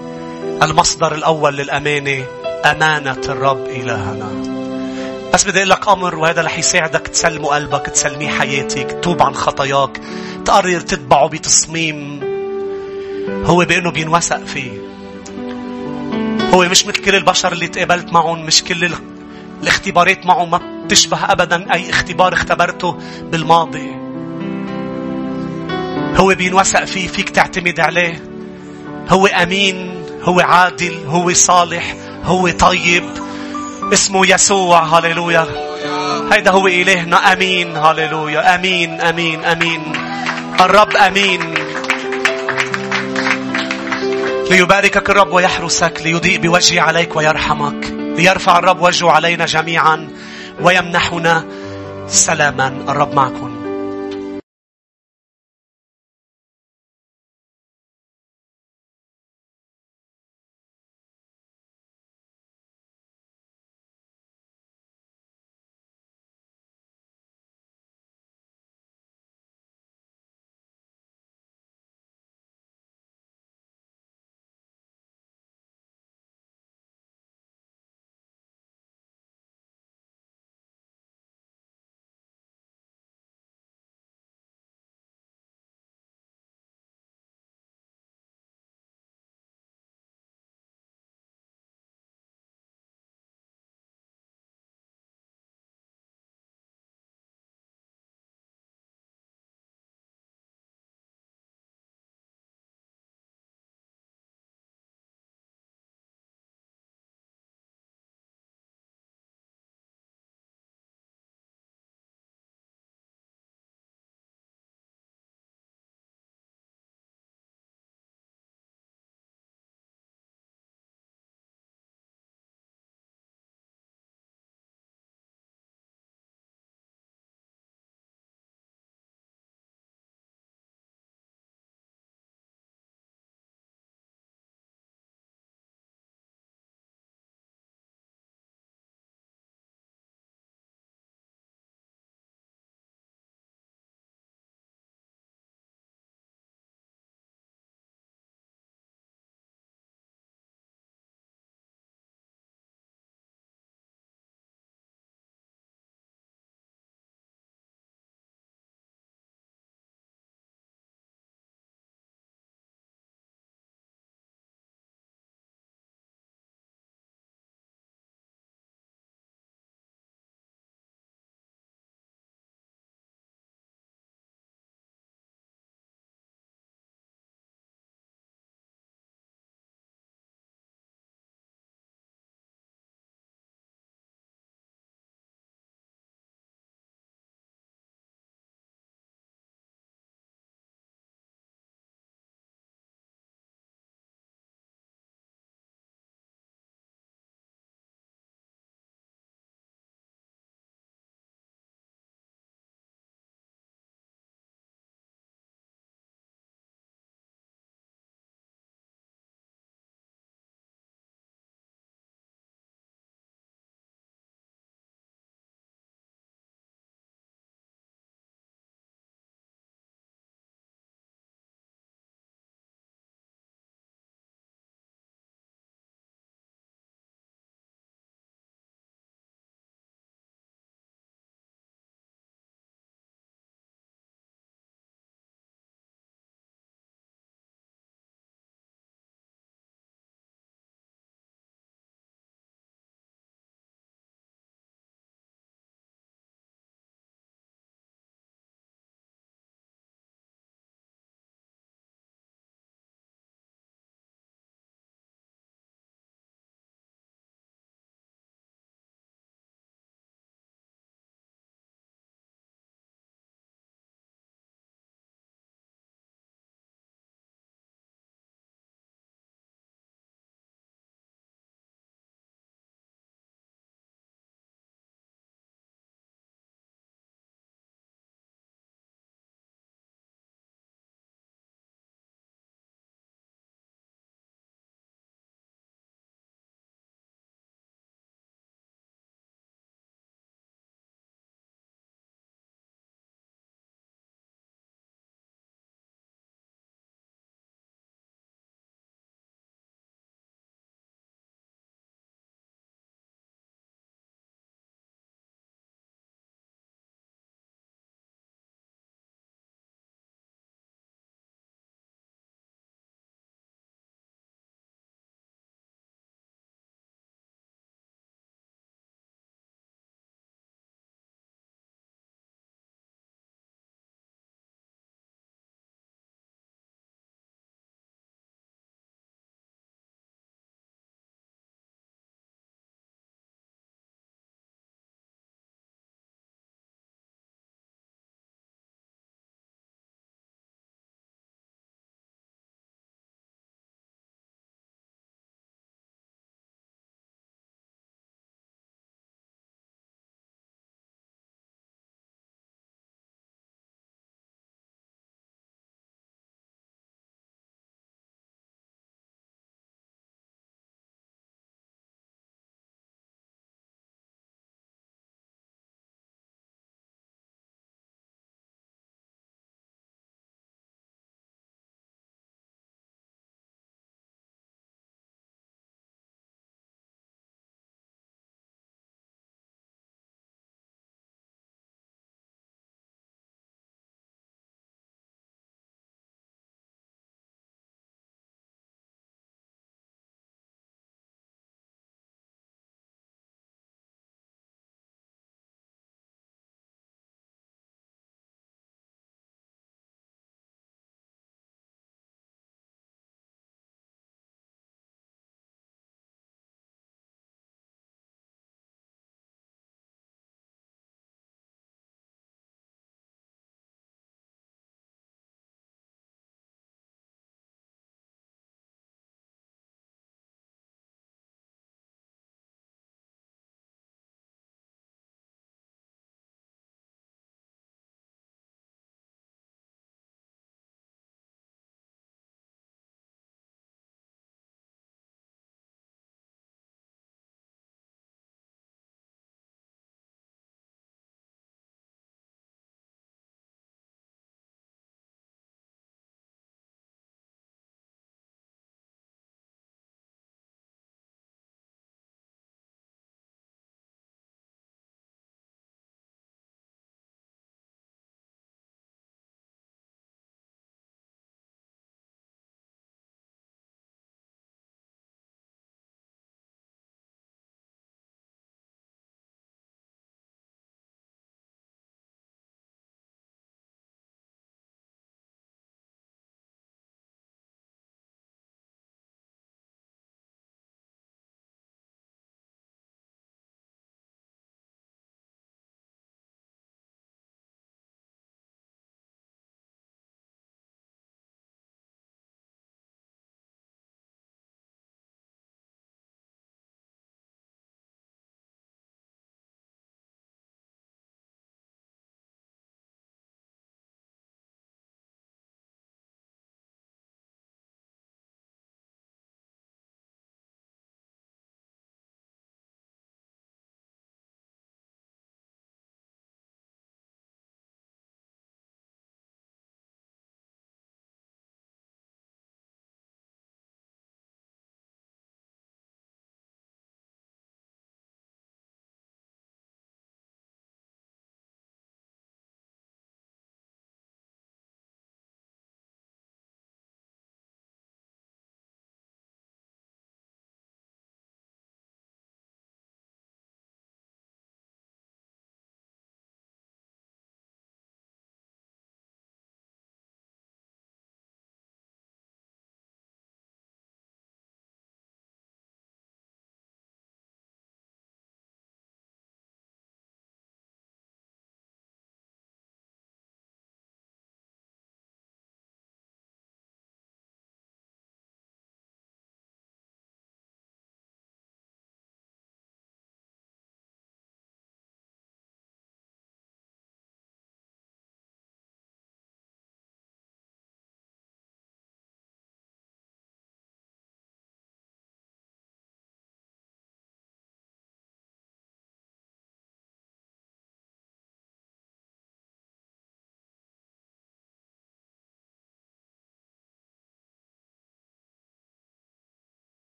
[0.62, 2.24] المصدر الأول للأمانة
[2.64, 4.28] أمانة الرب إلهنا.
[5.34, 10.00] بس بدي أقول لك أمر وهذا رح يساعدك تسلمه قلبك تسلميه حياتك تتوب عن خطاياك
[10.44, 12.20] تقرر تتبعه بتصميم
[13.44, 14.87] هو بأنه بينوثق فيه.
[16.54, 18.94] هو مش مثل كل البشر اللي تقابلت معهم مش كل ال-
[19.62, 23.90] الاختبارات معه ما بتشبه أبدا أي اختبار اختبرته بالماضي.
[26.16, 28.22] هو بينوثق فيه فيك تعتمد عليه.
[29.08, 31.94] هو أمين هو عادل هو صالح
[32.24, 33.04] هو طيب.
[33.92, 35.46] اسمه يسوع هللويا.
[36.32, 38.54] هيدا هو إلهنا أمين هللويا.
[38.54, 39.82] أمين أمين أمين.
[40.60, 41.54] الرب أمين.
[44.50, 47.86] ليباركك الرب ويحرسك ليضيء بوجهه عليك ويرحمك
[48.16, 50.08] ليرفع الرب وجهه علينا جميعا
[50.60, 51.44] ويمنحنا
[52.08, 52.84] سلاما.
[52.88, 53.47] الرب معكم.